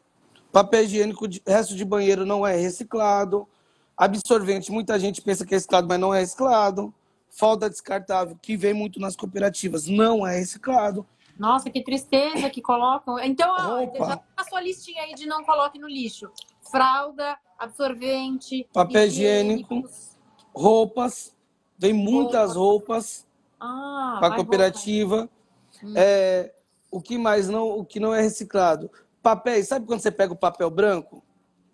Papel 0.52 0.84
higiênico, 0.84 1.26
de, 1.26 1.40
resto 1.46 1.74
de 1.74 1.86
banheiro 1.86 2.26
não 2.26 2.46
é 2.46 2.54
reciclado. 2.54 3.48
Absorvente, 3.96 4.70
muita 4.70 4.98
gente 4.98 5.22
pensa 5.22 5.46
que 5.46 5.54
é 5.54 5.56
reciclado, 5.56 5.88
mas 5.88 5.98
não 5.98 6.12
é 6.12 6.20
reciclado 6.20 6.92
falta 7.30 7.70
descartável, 7.70 8.36
que 8.40 8.56
vem 8.56 8.74
muito 8.74 9.00
nas 9.00 9.16
cooperativas, 9.16 9.86
não 9.86 10.26
é 10.26 10.38
reciclado. 10.38 11.06
Nossa, 11.38 11.70
que 11.70 11.82
tristeza 11.82 12.50
que 12.50 12.60
colocam. 12.60 13.18
Então, 13.18 13.56
já 13.96 14.16
tá 14.16 14.22
a 14.36 14.44
sua 14.44 14.60
listinha 14.60 15.02
aí 15.04 15.14
de 15.14 15.26
não 15.26 15.42
coloque 15.42 15.78
no 15.78 15.88
lixo. 15.88 16.30
Fralda, 16.70 17.38
absorvente, 17.58 18.68
papel 18.72 19.06
higiênico, 19.06 19.88
roupas. 20.54 21.34
Vem 21.78 21.94
muitas 21.94 22.56
roupas, 22.56 23.26
ah, 23.58 24.18
para 24.20 24.34
a 24.34 24.36
cooperativa. 24.36 25.30
Hum. 25.82 25.94
É, 25.96 26.52
o 26.90 27.00
que 27.00 27.16
mais 27.16 27.48
não, 27.48 27.70
o 27.70 27.86
que 27.86 27.98
não 27.98 28.14
é 28.14 28.20
reciclado? 28.20 28.90
Papéis, 29.22 29.68
sabe 29.68 29.86
quando 29.86 30.00
você 30.00 30.10
pega 30.10 30.32
o 30.32 30.36
papel 30.36 30.68
branco? 30.68 31.22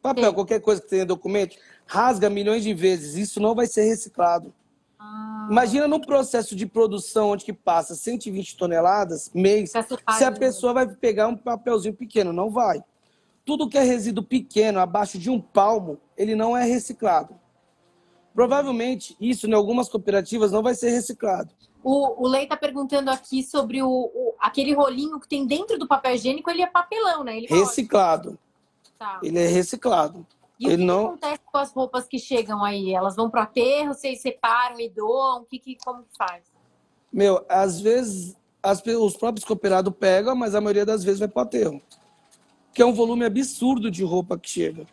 Papel, 0.01 0.29
Sim. 0.29 0.35
qualquer 0.35 0.61
coisa 0.61 0.81
que 0.81 0.88
tenha 0.88 1.05
documento, 1.05 1.57
rasga 1.87 2.31
milhões 2.31 2.62
de 2.62 2.73
vezes. 2.73 3.16
Isso 3.16 3.40
não 3.40 3.53
vai 3.53 3.66
ser 3.66 3.83
reciclado. 3.83 4.55
Ah. 4.99 5.49
Imagina 5.51 5.87
no 5.87 6.01
processo 6.01 6.57
de 6.57 6.67
produção 6.67 7.31
onde 7.31 7.45
que 7.45 7.53
passa 7.53 7.95
120 7.95 8.57
toneladas 8.57 9.31
mês, 9.35 9.71
se 9.71 10.25
a 10.25 10.33
pessoa 10.33 10.73
vai 10.73 10.89
pegar 10.89 11.29
um 11.29 11.37
papelzinho 11.37 11.95
pequeno, 11.95 12.33
não 12.33 12.51
vai. 12.51 12.83
Tudo 13.45 13.69
que 13.69 13.79
é 13.79 13.83
resíduo 13.83 14.25
pequeno, 14.25 14.81
abaixo 14.81 15.19
de 15.19 15.31
um 15.31 15.41
palmo, 15.41 16.01
ele 16.17 16.35
não 16.35 16.57
é 16.57 16.65
reciclado. 16.65 17.39
Provavelmente, 18.35 19.17
isso 19.21 19.47
em 19.47 19.55
algumas 19.55 19.89
cooperativas 19.89 20.53
não 20.53 20.63
vai 20.63 20.75
ser 20.75 20.91
reciclado. 20.91 21.55
O, 21.83 22.25
o 22.25 22.29
Lei 22.29 22.43
está 22.43 22.57
perguntando 22.57 23.11
aqui 23.11 23.43
sobre 23.43 23.81
o, 23.83 23.89
o, 23.89 24.35
aquele 24.41 24.75
rolinho 24.75 25.21
que 25.21 25.29
tem 25.29 25.47
dentro 25.47 25.79
do 25.79 25.87
papel 25.87 26.15
higiênico, 26.15 26.51
ele 26.51 26.61
é 26.61 26.67
papelão, 26.67 27.23
né? 27.23 27.37
Ele 27.37 27.47
reciclado. 27.47 28.39
Tá. 28.99 29.21
Ele 29.23 29.39
é 29.39 29.47
reciclado. 29.47 30.27
E 30.59 30.66
o 30.66 30.71
que, 30.71 30.77
não... 30.77 31.16
que, 31.16 31.25
acontece 31.25 31.42
com 31.45 31.59
as 31.59 31.73
roupas 31.73 32.07
que 32.07 32.19
chegam 32.19 32.64
aí? 32.64 32.95
Elas 32.95 33.14
vão 33.14 33.31
para 33.31 33.40
o 33.40 33.45
aterro, 33.45 33.95
vocês 33.95 34.21
separam 34.21 34.81
e 34.81 34.88
doam? 34.88 35.45
Que, 35.45 35.59
que, 35.59 35.77
como 35.85 36.03
que 36.03 36.16
faz? 36.16 36.45
Meu, 37.12 37.45
às 37.49 37.81
vezes 37.81 38.37
as, 38.62 38.83
os 38.85 39.16
próprios 39.16 39.45
cooperados 39.45 39.92
pegam, 39.99 40.35
mas 40.35 40.55
a 40.55 40.61
maioria 40.61 40.87
das 40.87 41.05
vezes 41.05 41.21
vai 41.21 41.29
para 41.29 41.40
o 41.40 41.45
aterro. 41.45 41.83
Que 42.73 42.83
é 42.83 42.87
um 42.87 42.92
volume 42.92 43.25
absurdo 43.25 43.90
de 43.90 44.03
roupa 44.03 44.38
que 44.38 44.49
chega. 44.49 44.87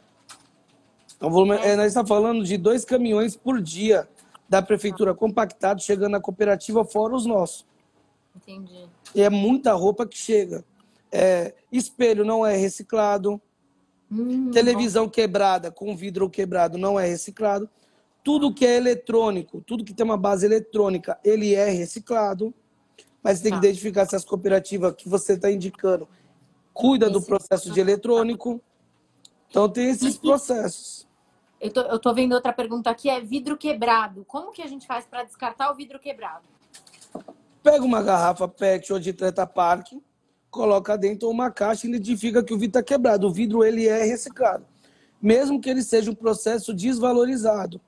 É 1.20 1.26
um 1.26 1.30
volume, 1.30 1.56
é. 1.58 1.70
É, 1.70 1.76
nós 1.76 1.88
estamos 1.88 2.10
falando 2.10 2.44
de 2.44 2.58
dois 2.58 2.86
caminhões 2.86 3.36
por 3.36 3.62
dia 3.62 4.08
da 4.48 4.62
prefeitura 4.62 5.12
ah. 5.12 5.16
compactado 5.16 5.82
chegando 5.82 6.12
na 6.12 6.20
cooperativa, 6.20 6.84
fora 6.86 7.16
os 7.16 7.26
nossos. 7.26 7.66
Entendi. 8.36 8.88
E 9.16 9.22
é 9.22 9.30
muita 9.30 9.74
roupa 9.74 10.06
que 10.06 10.18
chega. 10.18 10.64
É, 11.12 11.54
espelho 11.72 12.26
não 12.26 12.46
é 12.46 12.56
reciclado. 12.56 13.42
Hum, 14.14 14.52
Televisão 14.52 15.10
quebrada 15.10 15.72
com 15.72 15.96
vidro 15.96 16.30
quebrado 16.30 16.78
não 16.78 17.00
é 17.00 17.08
reciclado. 17.08 17.68
Tudo 18.24 18.54
que 18.54 18.66
é 18.66 18.78
eletrônico, 18.78 19.62
tudo 19.62 19.84
que 19.84 19.94
tem 19.94 20.06
uma 20.06 20.16
base 20.16 20.46
eletrônica, 20.46 21.20
ele 21.24 21.56
é 21.56 21.70
reciclado. 21.70 22.54
Mas 23.24 23.42
tem 23.42 23.52
que 23.52 23.60
tá. 23.60 23.66
identificar 23.66 24.06
se 24.06 24.16
as 24.16 24.24
cooperativas 24.24 24.94
que 24.96 25.10
você 25.10 25.34
está 25.34 25.50
indicando 25.50 26.08
cuida 26.74 27.06
Esse 27.06 27.14
do 27.14 27.22
processo 27.22 27.72
de 27.72 27.80
eletrônico. 27.80 28.62
Então 29.50 29.68
tem 29.70 29.90
esses 29.90 30.18
processos. 30.18 31.08
Eu 31.60 31.72
tô, 31.72 31.82
eu 31.82 32.00
tô 32.00 32.14
vendo 32.14 32.34
outra 32.34 32.52
pergunta 32.52 32.90
aqui, 32.90 33.10
é 33.10 33.22
vidro 33.22 33.56
quebrado. 33.56 34.26
Como 34.26 34.52
que 34.52 34.62
a 34.62 34.68
gente 34.68 34.86
faz 34.86 35.06
para 35.06 35.24
descartar 35.24 35.72
o 35.72 35.76
vidro 35.76 36.00
quebrado? 36.00 36.44
Pega 37.62 37.86
uma 37.86 38.02
garrafa 38.02 38.48
PET 38.48 38.92
ou 38.92 39.00
de 39.00 39.14
Treta 39.14 39.48
Park, 39.48 39.94
coloca 40.54 40.96
dentro 40.96 41.30
uma 41.30 41.50
caixa 41.50 41.88
e 41.88 41.90
identifica 41.90 42.44
que 42.44 42.54
o 42.54 42.58
vidro 42.58 42.80
está 42.80 42.84
quebrado. 42.84 43.28
O 43.28 43.32
vidro 43.32 43.64
ele 43.64 43.88
é 43.88 44.04
reciclado, 44.04 44.64
mesmo 45.20 45.60
que 45.60 45.68
ele 45.68 45.82
seja 45.82 46.12
um 46.12 46.16
processo 46.16 46.72
desvalorizado. 46.74 47.82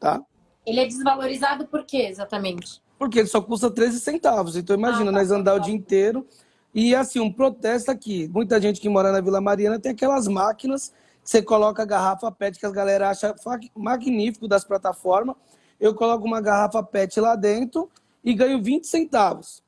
Tá? 0.00 0.22
Ele 0.64 0.80
é 0.80 0.86
desvalorizado 0.86 1.66
por 1.66 1.84
quê, 1.84 2.06
exatamente? 2.08 2.82
Porque 2.98 3.18
ele 3.18 3.28
só 3.28 3.42
custa 3.42 3.70
13 3.70 4.00
centavos. 4.00 4.56
Então 4.56 4.74
imagina, 4.74 5.10
ah, 5.10 5.12
tá, 5.12 5.18
nós 5.18 5.30
andar 5.30 5.52
tá, 5.52 5.56
o 5.58 5.60
dia 5.60 5.74
inteiro 5.74 6.26
e 6.74 6.94
assim, 6.94 7.20
um 7.20 7.30
protesto 7.30 7.90
aqui. 7.90 8.26
Muita 8.32 8.58
gente 8.58 8.80
que 8.80 8.88
mora 8.88 9.12
na 9.12 9.20
Vila 9.20 9.40
Mariana 9.40 9.78
tem 9.78 9.92
aquelas 9.92 10.26
máquinas 10.26 10.94
que 11.22 11.30
você 11.30 11.42
coloca 11.42 11.82
a 11.82 11.86
garrafa 11.86 12.32
PET 12.32 12.58
que 12.58 12.66
as 12.66 12.72
galera 12.72 13.10
acha 13.10 13.34
magnífico 13.76 14.48
das 14.48 14.64
plataformas. 14.64 15.36
Eu 15.78 15.94
coloco 15.94 16.24
uma 16.26 16.40
garrafa 16.40 16.82
PET 16.82 17.20
lá 17.20 17.36
dentro 17.36 17.90
e 18.24 18.32
ganho 18.32 18.62
20 18.62 18.86
centavos. 18.86 19.62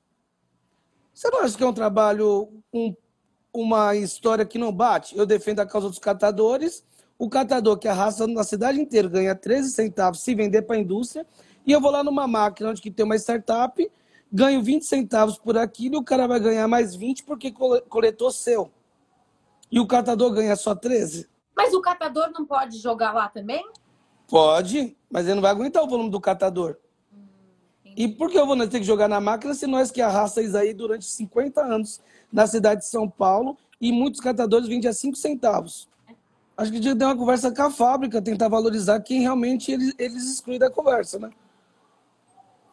Você 1.15 1.31
não 1.31 1.43
acha 1.43 1.57
que 1.57 1.63
é 1.63 1.67
um 1.67 1.73
trabalho 1.73 2.49
com 2.73 2.95
uma 3.53 3.95
história 3.95 4.45
que 4.45 4.59
não 4.59 4.73
bate? 4.73 5.17
Eu 5.17 5.25
defendo 5.25 5.61
a 5.61 5.67
causa 5.67 5.89
dos 5.89 6.01
catadores. 6.01 6.85
O 7.17 7.31
catador 7.31 7.79
que 7.79 7.87
arrasta 7.87 8.27
na 8.27 8.43
cidade 8.43 8.81
inteira 8.81 9.09
ganha 9.09 9.35
13 9.35 9.71
centavos 9.71 10.21
se 10.21 10.35
vender 10.35 10.63
para 10.63 10.75
a 10.75 10.81
indústria. 10.81 11.25
E 11.65 11.71
eu 11.71 11.81
vou 11.81 11.93
lá 11.93 12.03
numa 12.03 12.27
máquina 12.27 12.71
onde 12.71 12.83
que 12.83 12.91
tem 12.91 13.05
uma 13.07 13.15
startup, 13.17 13.91
ganho 14.31 14.61
20 14.61 14.85
centavos 14.85 15.39
por 15.39 15.57
aquilo 15.57 15.95
e 15.95 15.99
o 15.99 16.05
cara 16.05 16.27
vai 16.27 16.41
ganhar 16.41 16.67
mais 16.67 16.97
20 16.97 17.23
porque 17.23 17.55
coletou 17.89 18.33
seu. 18.33 18.71
E 19.71 19.79
o 19.79 19.87
catador 19.87 20.33
ganha 20.33 20.57
só 20.57 20.75
13. 20.75 21.29
Mas 21.57 21.73
o 21.73 21.81
catador 21.81 22.33
não 22.33 22.45
pode 22.45 22.79
jogar 22.79 23.13
lá 23.13 23.29
também? 23.29 23.65
Pode, 24.29 24.97
mas 25.09 25.27
ele 25.27 25.37
não 25.37 25.43
vai 25.43 25.53
aguentar 25.53 25.85
o 25.85 25.89
volume 25.89 26.11
do 26.11 26.21
catador. 26.21 26.77
E 27.97 28.09
por 28.09 28.31
que 28.31 28.39
eu 28.39 28.47
vou 28.47 28.57
ter 28.67 28.81
que 28.81 28.85
jogar 28.85 29.09
na 29.09 29.21
máquina 29.21 29.55
se 29.55 29.67
nós 29.67 29.91
que 29.91 30.01
arrasta 30.01 30.43
isso 30.43 30.57
aí 30.57 30.75
durante 30.75 31.05
50 31.05 31.61
anos 31.61 32.01
na 32.33 32.47
cidade 32.47 32.81
de 32.81 32.89
São 32.89 33.09
Paulo 33.09 33.57
e 33.81 33.93
muitos 33.93 34.21
catadores 34.21 34.67
vendem 34.67 34.91
a 34.91 34.93
5 34.93 35.17
centavos? 35.17 35.89
Acho 36.57 36.73
que 36.73 36.81
tinha 36.81 36.93
que 36.93 36.99
ter 36.99 37.05
uma 37.05 37.17
conversa 37.17 37.53
com 37.53 37.63
a 37.63 37.71
fábrica, 37.71 38.23
tentar 38.23 38.49
valorizar 38.49 39.01
quem 39.01 39.21
realmente 39.21 39.73
eles, 39.73 39.95
eles 39.99 40.25
excluem 40.25 40.59
da 40.59 40.71
conversa, 40.71 41.19
né? 41.19 41.31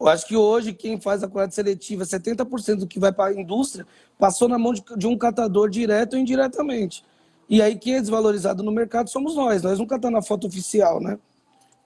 Eu 0.00 0.08
acho 0.08 0.26
que 0.26 0.36
hoje 0.36 0.72
quem 0.72 1.00
faz 1.00 1.22
a 1.22 1.28
coleta 1.28 1.54
seletiva, 1.54 2.04
70% 2.04 2.76
do 2.76 2.86
que 2.88 2.98
vai 2.98 3.12
para 3.12 3.30
a 3.30 3.40
indústria, 3.40 3.86
passou 4.18 4.48
na 4.48 4.58
mão 4.58 4.72
de, 4.72 4.82
de, 4.96 5.06
um 5.06 5.16
catador 5.16 5.70
direto 5.70 6.14
ou 6.14 6.18
indiretamente. 6.18 7.04
E 7.48 7.62
aí 7.62 7.76
quem 7.76 7.94
é 7.94 8.00
desvalorizado 8.00 8.64
no 8.64 8.72
mercado 8.72 9.08
somos 9.08 9.36
nós. 9.36 9.62
Nós 9.62 9.78
nunca 9.78 9.94
está 9.94 10.10
na 10.10 10.20
foto 10.20 10.48
oficial, 10.48 11.00
né? 11.00 11.18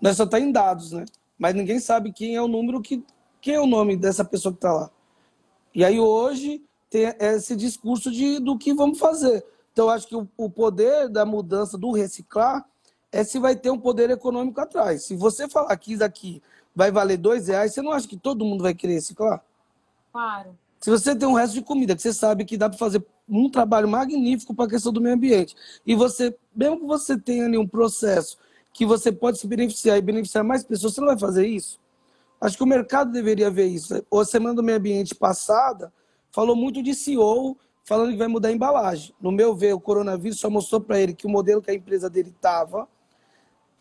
Nós 0.01 0.17
só 0.17 0.25
está 0.25 0.41
em 0.41 0.51
dados, 0.51 0.93
né? 0.93 1.05
Mas 1.39 1.55
ninguém 1.55 1.79
sabe 1.79 2.11
quem 2.11 2.37
é 2.37 2.41
o 2.41 2.49
número 2.49 2.81
que 2.81 3.05
quem 3.41 3.55
é 3.55 3.61
o 3.61 3.67
nome 3.67 3.97
dessa 3.97 4.25
pessoa 4.25 4.53
que 4.53 4.59
está 4.59 4.73
lá. 4.73 4.91
E 5.75 5.85
aí 5.85 6.01
hoje 6.01 6.63
tem 6.89 7.15
esse 7.19 7.55
discurso 7.55 8.11
de 8.11 8.39
do 8.39 8.57
que 8.57 8.73
vamos 8.73 8.99
fazer. 8.99 9.45
Então 9.73 9.91
acho 9.91 10.07
que 10.07 10.17
o, 10.17 10.29
o 10.37 10.49
poder 10.49 11.09
da 11.09 11.25
mudança 11.25 11.77
do 11.77 11.93
reciclar 11.93 12.65
é 13.13 13.23
se 13.23 13.39
vai 13.39 13.55
ter 13.55 13.71
um 13.71 13.79
poder 13.79 14.11
econômico 14.11 14.61
atrás. 14.61 15.05
Se 15.05 15.15
você 15.15 15.49
falar 15.49 15.77
que 15.77 15.93
isso 15.93 16.05
aqui 16.05 16.43
vai 16.75 16.91
valer 16.91 17.17
dois 17.17 17.49
reais, 17.49 17.73
você 17.73 17.83
não 17.83 17.93
acha 17.93 18.09
que 18.09 18.17
todo 18.17 18.45
mundo 18.45 18.63
vai 18.63 18.75
querer 18.75 18.95
reciclar? 18.95 19.43
Claro. 20.13 20.57
Se 20.81 20.91
você 20.91 21.17
tem 21.17 21.29
um 21.29 21.33
resto 21.33 21.55
de 21.55 21.63
comida 21.63 21.97
que 21.97 22.03
você 22.03 22.13
sabe 22.13 22.45
que 22.45 22.57
dá 22.57 22.69
para 22.69 22.79
fazer 22.79 23.05
um 23.29 23.51
trabalho 23.51 23.89
magnífico 23.89 24.55
para 24.55 24.67
a 24.67 24.69
questão 24.69 24.93
do 24.93 25.01
meio 25.01 25.15
ambiente, 25.15 25.57
e 25.85 25.95
você, 25.95 26.35
mesmo 26.55 26.81
que 26.81 26.87
você 26.87 27.19
tenha 27.19 27.45
ali 27.47 27.59
um 27.59 27.67
processo 27.67 28.39
que 28.73 28.87
você 28.87 29.11
pode 29.11 29.39
se 29.39 29.47
beneficiar 29.47 29.99
e 29.99 30.03
beneficiar 30.03 30.45
mais 30.45 30.63
pessoas, 30.63 30.95
você 30.95 31.01
não 31.01 31.09
vai 31.09 31.19
fazer 31.19 31.47
isso? 31.47 31.81
Acho 32.41 32.57
que 32.57 32.63
o 32.63 32.67
mercado 32.67 33.11
deveria 33.11 33.51
ver 33.51 33.67
isso. 33.67 33.95
A 34.13 34.25
Semana 34.25 34.55
do 34.55 34.63
Meio 34.63 34.79
Ambiente 34.79 35.15
passada 35.15 35.93
falou 36.31 36.55
muito 36.55 36.83
de 36.83 36.95
CEO 36.95 37.57
falando 37.85 38.11
que 38.11 38.19
vai 38.19 38.29
mudar 38.29 38.49
a 38.49 38.53
embalagem. 38.53 39.15
No 39.21 39.31
meu 39.31 39.55
ver, 39.55 39.73
o 39.73 39.81
coronavírus 39.81 40.41
só 40.41 40.51
mostrou 40.51 40.81
para 40.81 41.01
ele 41.01 41.15
que 41.15 41.27
o 41.27 41.31
modelo 41.31 41.63
que 41.63 41.71
a 41.71 41.75
empresa 41.75 42.11
dele 42.11 42.31
estava 42.31 42.89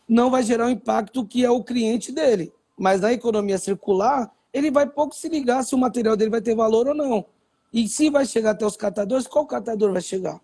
não 0.08 0.30
vai 0.30 0.44
gerar 0.44 0.68
o 0.68 0.70
impacto 0.70 1.26
que 1.26 1.44
é 1.44 1.50
o 1.50 1.64
cliente 1.64 2.12
dele. 2.12 2.54
Mas 2.78 3.02
na 3.02 3.12
economia 3.12 3.58
circular, 3.58 4.32
ele 4.54 4.70
vai 4.70 4.88
pouco 4.88 5.16
se 5.16 5.28
ligar 5.28 5.64
se 5.64 5.74
o 5.74 5.78
material 5.78 6.16
dele 6.16 6.30
vai 6.30 6.42
ter 6.42 6.56
valor 6.56 6.88
ou 6.88 6.94
não. 6.94 7.26
E 7.74 7.90
se 7.90 8.10
vai 8.10 8.26
chegar 8.26 8.52
até 8.52 8.66
os 8.66 8.78
catadores, 8.78 9.28
qual 9.28 9.46
catador 9.46 9.92
vai 9.92 10.02
chegar? 10.02 10.40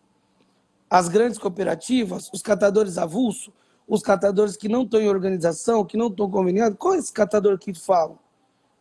As 0.90 1.08
grandes 1.08 1.38
cooperativas, 1.38 2.30
os 2.34 2.42
catadores 2.42 2.98
avulso, 2.98 3.54
os 3.92 4.02
catadores 4.02 4.56
que 4.56 4.70
não 4.70 4.84
estão 4.84 5.02
em 5.02 5.10
organização, 5.10 5.84
que 5.84 5.98
não 5.98 6.08
estão 6.08 6.32
conveniados, 6.32 6.78
qual 6.78 6.94
é 6.94 6.98
esse 6.98 7.12
catador 7.12 7.60
que 7.60 7.74
falam? 7.74 8.18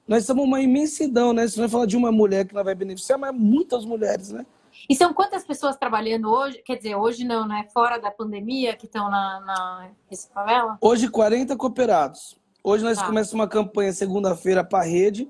Nós 0.06 0.24
somos 0.24 0.44
uma 0.44 0.60
imensidão, 0.60 1.32
né? 1.32 1.48
Se 1.48 1.58
não 1.58 1.68
falar 1.68 1.86
de 1.86 1.96
uma 1.96 2.12
mulher 2.12 2.46
que 2.46 2.54
não 2.54 2.62
vai 2.62 2.76
beneficiar, 2.76 3.18
mas 3.18 3.34
muitas 3.34 3.84
mulheres, 3.84 4.30
né? 4.30 4.46
E 4.88 4.94
são 4.94 5.12
quantas 5.12 5.42
pessoas 5.42 5.76
trabalhando 5.76 6.30
hoje? 6.30 6.62
Quer 6.64 6.76
dizer, 6.76 6.94
hoje 6.94 7.24
não, 7.24 7.44
né? 7.44 7.66
Fora 7.74 7.98
da 7.98 8.08
pandemia, 8.08 8.76
que 8.76 8.86
estão 8.86 9.10
na, 9.10 9.40
na 9.40 9.90
favela? 10.32 10.78
Hoje, 10.80 11.08
40 11.08 11.56
cooperados. 11.56 12.38
Hoje 12.62 12.84
nós 12.84 12.96
tá. 12.96 13.04
começamos 13.04 13.32
uma 13.32 13.48
campanha 13.48 13.92
segunda-feira 13.92 14.62
para 14.62 14.84
a 14.84 14.86
rede. 14.86 15.28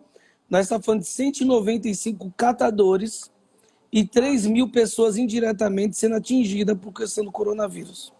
Nós 0.51 0.67
estamos 0.67 0.85
falando 0.85 1.01
de 1.01 1.09
195 1.09 2.31
catadores 2.37 3.33
e 3.91 4.05
3 4.05 4.45
mil 4.45 4.71
pessoas 4.71 5.17
indiretamente 5.17 5.97
sendo 5.97 6.17
atingidas 6.17 6.77
por 6.77 6.93
questão 6.93 7.25
do 7.25 7.33
coronavírus. 7.33 8.13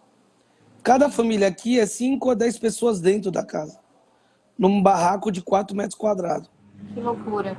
Cada 0.83 1.09
família 1.09 1.47
aqui 1.47 1.79
é 1.79 1.85
5 1.85 2.31
a 2.31 2.33
10 2.33 2.57
pessoas 2.57 2.99
dentro 2.99 3.29
da 3.29 3.45
casa, 3.45 3.79
num 4.57 4.81
barraco 4.81 5.31
de 5.31 5.41
4 5.41 5.75
metros 5.75 5.95
quadrados. 5.95 6.49
Que 6.93 6.99
loucura. 6.99 7.55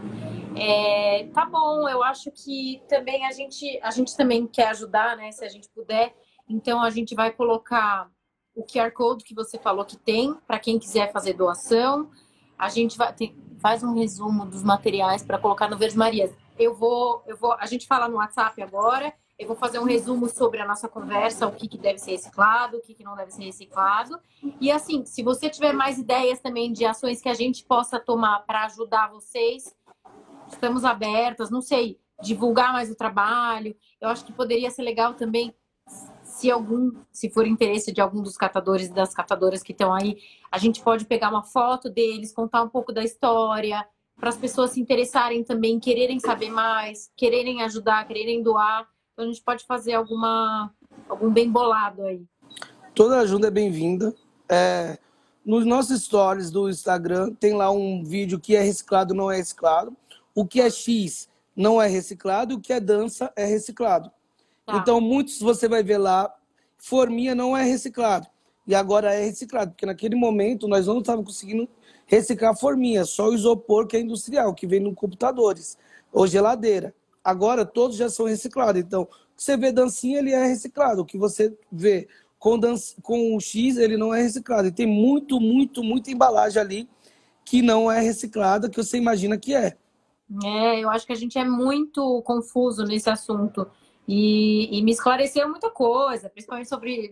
É, 0.57 1.29
tá 1.33 1.45
bom, 1.45 1.89
eu 1.89 2.03
acho 2.03 2.31
que 2.33 2.83
também 2.89 3.25
a 3.25 3.31
gente, 3.31 3.79
a 3.83 3.91
gente 3.91 4.17
também 4.17 4.47
quer 4.47 4.69
ajudar, 4.69 5.17
né? 5.17 5.31
Se 5.31 5.45
a 5.45 5.49
gente 5.49 5.69
puder. 5.69 6.13
Então 6.49 6.83
a 6.83 6.91
gente 6.91 7.15
vai 7.15 7.31
colocar 7.31 8.11
o 8.55 8.65
QR 8.65 8.91
Code 8.91 9.25
que 9.25 9.35
você 9.35 9.57
falou 9.57 9.85
que 9.85 9.97
tem, 9.97 10.35
para 10.47 10.59
quem 10.59 10.79
quiser 10.79 11.13
fazer 11.13 11.35
doação. 11.35 12.11
A 12.59 12.69
gente 12.69 12.99
vai, 12.99 13.13
tem, 13.13 13.37
faz 13.59 13.83
um 13.83 13.95
resumo 13.95 14.45
dos 14.45 14.63
materiais 14.63 15.23
para 15.23 15.39
colocar 15.39 15.71
no 15.71 15.79
Verdes 15.79 15.97
Marias. 15.97 16.35
Eu 16.59 16.75
vou, 16.75 17.23
eu 17.27 17.37
vou, 17.37 17.55
a 17.55 17.67
gente 17.67 17.87
fala 17.87 18.09
no 18.09 18.17
WhatsApp 18.17 18.61
agora. 18.61 19.15
Eu 19.43 19.49
vou 19.49 19.57
fazer 19.57 19.81
um 19.81 19.85
resumo 19.85 20.29
sobre 20.29 20.61
a 20.61 20.67
nossa 20.67 20.89
conversa, 20.89 21.49
o 21.49 21.53
que, 21.53 21.67
que 21.67 21.77
deve 21.77 21.99
ser 21.99 22.13
reciclado, 22.13 22.77
o 22.77 22.81
que, 22.81 22.95
que 22.95 23.03
não 23.03 23.17
deve 23.17 23.33
ser 23.33 23.43
reciclado. 23.43 24.21
E 24.61 24.71
assim, 24.71 25.05
se 25.05 25.21
você 25.21 25.51
tiver 25.51 25.73
mais 25.73 25.99
ideias 25.99 26.39
também 26.39 26.73
de 26.73 26.85
ações 26.85 27.21
que 27.21 27.29
a 27.29 27.35
gente 27.35 27.65
possa 27.65 27.99
tomar 27.99 28.47
para 28.47 28.67
ajudar 28.67 29.11
vocês, 29.11 29.75
estamos 30.49 30.85
abertas, 30.85 31.51
não 31.51 31.61
sei, 31.61 31.99
divulgar 32.23 32.73
mais 32.73 32.89
o 32.89 32.95
trabalho. 32.95 33.75
Eu 34.01 34.09
acho 34.09 34.25
que 34.25 34.33
poderia 34.33 34.71
ser 34.71 34.83
legal 34.83 35.15
também 35.15 35.53
se 36.23 36.49
algum, 36.49 36.93
se 37.11 37.29
for 37.29 37.45
interesse 37.45 37.93
de 37.93 38.01
algum 38.01 38.23
dos 38.23 38.37
catadores 38.37 38.87
e 38.87 38.93
das 38.93 39.13
catadoras 39.13 39.61
que 39.61 39.73
estão 39.73 39.93
aí, 39.93 40.19
a 40.53 40.59
gente 40.59 40.81
pode 40.81 41.05
pegar 41.05 41.31
uma 41.31 41.43
foto 41.43 41.91
deles, 41.91 42.33
contar 42.33 42.63
um 42.63 42.69
pouco 42.69 42.93
da 42.93 43.03
história, 43.03 43.85
para 44.17 44.29
as 44.29 44.37
pessoas 44.37 44.71
se 44.71 44.81
interessarem 44.81 45.43
também, 45.43 45.81
quererem 45.81 46.21
saber 46.21 46.49
mais, 46.49 47.11
quererem 47.17 47.61
ajudar, 47.63 48.07
quererem 48.07 48.41
doar. 48.41 48.87
Então 49.23 49.31
a 49.31 49.33
gente 49.33 49.45
pode 49.45 49.65
fazer 49.65 49.93
alguma 49.95 50.73
algum 51.09 51.31
bem 51.31 51.49
bolado 51.49 52.03
aí. 52.03 52.25
Toda 52.93 53.21
ajuda 53.21 53.47
é 53.47 53.51
bem-vinda. 53.53 54.13
É, 54.49 54.99
nos 55.47 55.65
nossos 55.65 56.03
stories 56.03 56.51
do 56.51 56.69
Instagram 56.69 57.33
tem 57.35 57.55
lá 57.55 57.71
um 57.71 58.03
vídeo 58.03 58.41
que 58.41 58.57
é 58.57 58.61
reciclado, 58.61 59.15
não 59.15 59.31
é 59.31 59.37
reciclado. 59.37 59.97
O 60.35 60.45
que 60.45 60.61
é 60.61 60.69
X 60.69 61.29
não 61.55 61.81
é 61.81 61.87
reciclado, 61.87 62.57
o 62.57 62.61
que 62.61 62.73
é 62.73 62.81
dança 62.81 63.33
é 63.37 63.45
reciclado. 63.45 64.11
Tá. 64.67 64.79
Então, 64.79 65.01
muitos 65.01 65.39
você 65.39 65.69
vai 65.69 65.85
ver 65.85 65.99
lá, 65.99 66.33
forminha 66.77 67.33
não 67.33 67.57
é 67.57 67.63
reciclado. 67.63 68.27
E 68.67 68.75
agora 68.75 69.15
é 69.15 69.25
reciclado, 69.25 69.71
porque 69.71 69.87
naquele 69.87 70.17
momento 70.17 70.67
nós 70.67 70.89
não 70.89 70.99
estávamos 70.99 71.29
conseguindo 71.29 71.69
reciclar 72.07 72.59
forminha, 72.59 73.05
só 73.05 73.29
o 73.29 73.35
isopor 73.35 73.87
que 73.87 73.97
é 73.97 74.01
industrial, 74.01 74.53
que 74.53 74.67
vem 74.67 74.81
nos 74.81 74.95
computadores, 74.97 75.79
ou 76.13 76.27
geladeira. 76.27 76.93
Agora 77.25 77.65
todos 77.65 77.97
já 77.97 78.09
são 78.09 78.27
reciclados. 78.27 78.81
Então, 78.81 79.03
o 79.03 79.07
que 79.07 79.43
você 79.43 79.57
vê 79.57 79.73
dancinha, 79.73 80.19
ele 80.19 80.33
é 80.33 80.45
reciclado. 80.45 81.03
O 81.03 81.07
que 81.07 81.17
você 81.17 81.57
vê 81.71 82.09
com, 82.39 82.59
dança, 82.59 82.95
com 83.03 83.37
o 83.37 83.41
X, 83.41 83.77
ele 83.77 83.97
não 83.97 84.13
é 84.13 84.21
reciclado. 84.21 84.69
E 84.69 84.73
tem 84.73 84.87
muito, 84.87 85.41
muito, 85.41 85.83
muita 85.83 86.11
embalagem 86.11 86.61
ali 86.61 86.89
que 87.45 87.63
não 87.63 87.91
é 87.91 88.01
reciclada, 88.01 88.69
que 88.69 88.83
você 88.83 88.97
imagina 88.97 89.39
que 89.39 89.55
é. 89.55 89.77
É, 90.45 90.81
eu 90.81 90.89
acho 90.91 91.07
que 91.07 91.13
a 91.13 91.17
gente 91.17 91.39
é 91.39 91.45
muito 91.45 92.23
confuso 92.23 92.85
nesse 92.85 93.11
assunto. 93.11 93.67
E, 94.09 94.77
e 94.77 94.83
me 94.83 94.91
esclareceu 94.91 95.49
muita 95.49 95.71
coisa, 95.71 96.29
principalmente 96.29 96.69
sobre 96.69 97.09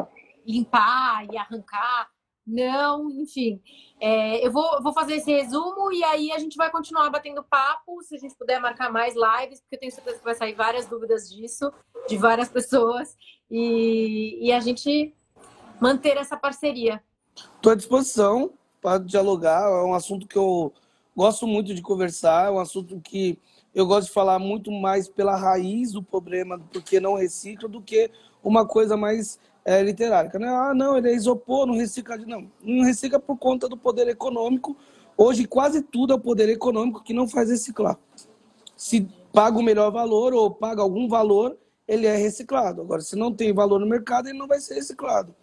limpar 0.46 1.26
e 1.32 1.36
arrancar. 1.36 2.08
Não, 2.50 3.08
enfim. 3.10 3.62
É, 4.00 4.44
eu 4.44 4.50
vou, 4.50 4.82
vou 4.82 4.92
fazer 4.92 5.14
esse 5.14 5.30
resumo 5.30 5.92
e 5.92 6.02
aí 6.02 6.32
a 6.32 6.38
gente 6.38 6.56
vai 6.56 6.68
continuar 6.68 7.08
batendo 7.08 7.44
papo, 7.44 8.02
se 8.02 8.16
a 8.16 8.18
gente 8.18 8.34
puder 8.34 8.60
marcar 8.60 8.90
mais 8.90 9.14
lives, 9.14 9.60
porque 9.60 9.76
eu 9.76 9.80
tenho 9.80 9.92
certeza 9.92 10.18
que 10.18 10.24
vai 10.24 10.34
sair 10.34 10.54
várias 10.54 10.86
dúvidas 10.86 11.30
disso, 11.30 11.72
de 12.08 12.16
várias 12.16 12.48
pessoas, 12.50 13.16
e, 13.48 14.38
e 14.40 14.52
a 14.52 14.58
gente 14.58 15.14
manter 15.80 16.16
essa 16.16 16.36
parceria. 16.36 17.00
Estou 17.56 17.70
à 17.70 17.76
disposição 17.76 18.52
para 18.82 18.98
dialogar, 18.98 19.62
é 19.68 19.84
um 19.84 19.94
assunto 19.94 20.26
que 20.26 20.36
eu 20.36 20.72
gosto 21.16 21.46
muito 21.46 21.72
de 21.72 21.82
conversar, 21.82 22.48
é 22.48 22.50
um 22.50 22.58
assunto 22.58 23.00
que 23.00 23.38
eu 23.72 23.86
gosto 23.86 24.08
de 24.08 24.14
falar 24.14 24.40
muito 24.40 24.72
mais 24.72 25.08
pela 25.08 25.36
raiz 25.36 25.92
do 25.92 26.02
problema, 26.02 26.58
porque 26.72 26.98
não 26.98 27.14
recicla, 27.14 27.68
do 27.68 27.80
que 27.80 28.10
uma 28.42 28.66
coisa 28.66 28.96
mais 28.96 29.38
é, 29.64 29.82
literária. 29.82 30.30
Né? 30.38 30.48
Ah, 30.48 30.74
não, 30.74 30.96
ele 30.96 31.10
é 31.10 31.14
isopor, 31.14 31.66
não 31.66 31.74
recicla. 31.74 32.16
Não, 32.18 32.50
não 32.62 32.84
recicla 32.84 33.18
por 33.18 33.36
conta 33.36 33.68
do 33.68 33.76
poder 33.76 34.08
econômico. 34.08 34.76
Hoje, 35.16 35.46
quase 35.46 35.82
tudo 35.82 36.12
é 36.12 36.16
o 36.16 36.20
poder 36.20 36.48
econômico 36.48 37.02
que 37.02 37.12
não 37.12 37.28
faz 37.28 37.50
reciclar. 37.50 37.98
Se 38.76 39.06
paga 39.32 39.58
o 39.58 39.62
melhor 39.62 39.90
valor 39.90 40.32
ou 40.32 40.50
paga 40.50 40.82
algum 40.82 41.08
valor, 41.08 41.58
ele 41.86 42.06
é 42.06 42.16
reciclado. 42.16 42.80
Agora, 42.80 43.02
se 43.02 43.16
não 43.16 43.32
tem 43.32 43.52
valor 43.52 43.78
no 43.78 43.86
mercado, 43.86 44.28
ele 44.28 44.38
não 44.38 44.46
vai 44.46 44.60
ser 44.60 44.74
reciclado. 44.74 45.34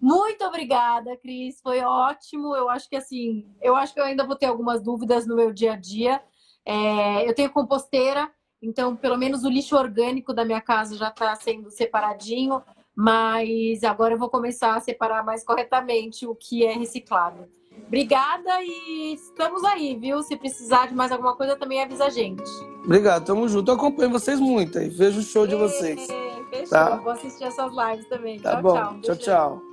Muito 0.00 0.44
obrigada, 0.44 1.16
Cris. 1.16 1.60
Foi 1.60 1.80
ótimo. 1.80 2.54
Eu 2.56 2.68
acho 2.68 2.88
que 2.88 2.96
assim, 2.96 3.46
eu 3.60 3.76
acho 3.76 3.94
que 3.94 4.00
eu 4.00 4.04
ainda 4.04 4.26
vou 4.26 4.36
ter 4.36 4.46
algumas 4.46 4.82
dúvidas 4.82 5.26
no 5.26 5.36
meu 5.36 5.52
dia 5.52 5.74
a 5.74 5.76
dia, 5.76 6.20
é, 6.64 7.28
eu 7.28 7.34
tenho 7.34 7.50
composteira 7.50 8.30
Então, 8.60 8.94
pelo 8.94 9.18
menos 9.18 9.42
o 9.42 9.48
lixo 9.48 9.76
orgânico 9.76 10.32
da 10.32 10.44
minha 10.44 10.60
casa 10.60 10.96
já 10.96 11.08
está 11.08 11.34
sendo 11.34 11.68
separadinho, 11.70 12.62
mas 12.94 13.82
agora 13.84 14.14
eu 14.14 14.18
vou 14.18 14.28
começar 14.28 14.74
a 14.76 14.80
separar 14.80 15.24
mais 15.24 15.44
corretamente 15.44 16.26
o 16.26 16.34
que 16.34 16.64
é 16.64 16.72
reciclável. 16.72 17.46
Obrigada 17.86 18.62
e 18.62 19.14
estamos 19.14 19.64
aí, 19.64 19.96
viu? 19.96 20.22
Se 20.22 20.36
precisar 20.36 20.88
de 20.88 20.94
mais 20.94 21.10
alguma 21.12 21.34
coisa, 21.36 21.56
também 21.56 21.82
avisa 21.82 22.04
a 22.06 22.10
gente. 22.10 22.42
Obrigado, 22.84 23.24
tamo 23.24 23.48
junto. 23.48 23.70
Eu 23.70 23.74
acompanho 23.76 24.10
vocês 24.10 24.38
muito 24.40 24.78
aí. 24.78 24.88
Vejo 24.88 25.20
o 25.20 25.22
show 25.22 25.46
de 25.46 25.54
vocês. 25.54 26.06
Fechou, 26.50 26.68
Tá. 26.68 26.96
vou 26.96 27.12
assistir 27.12 27.44
essas 27.44 27.72
lives 27.72 28.06
também. 28.08 28.38
Tá 28.40 28.52
tchau, 28.52 28.62
bom. 28.62 28.74
tchau. 28.74 29.00
Tchau, 29.00 29.16
tchau. 29.16 29.71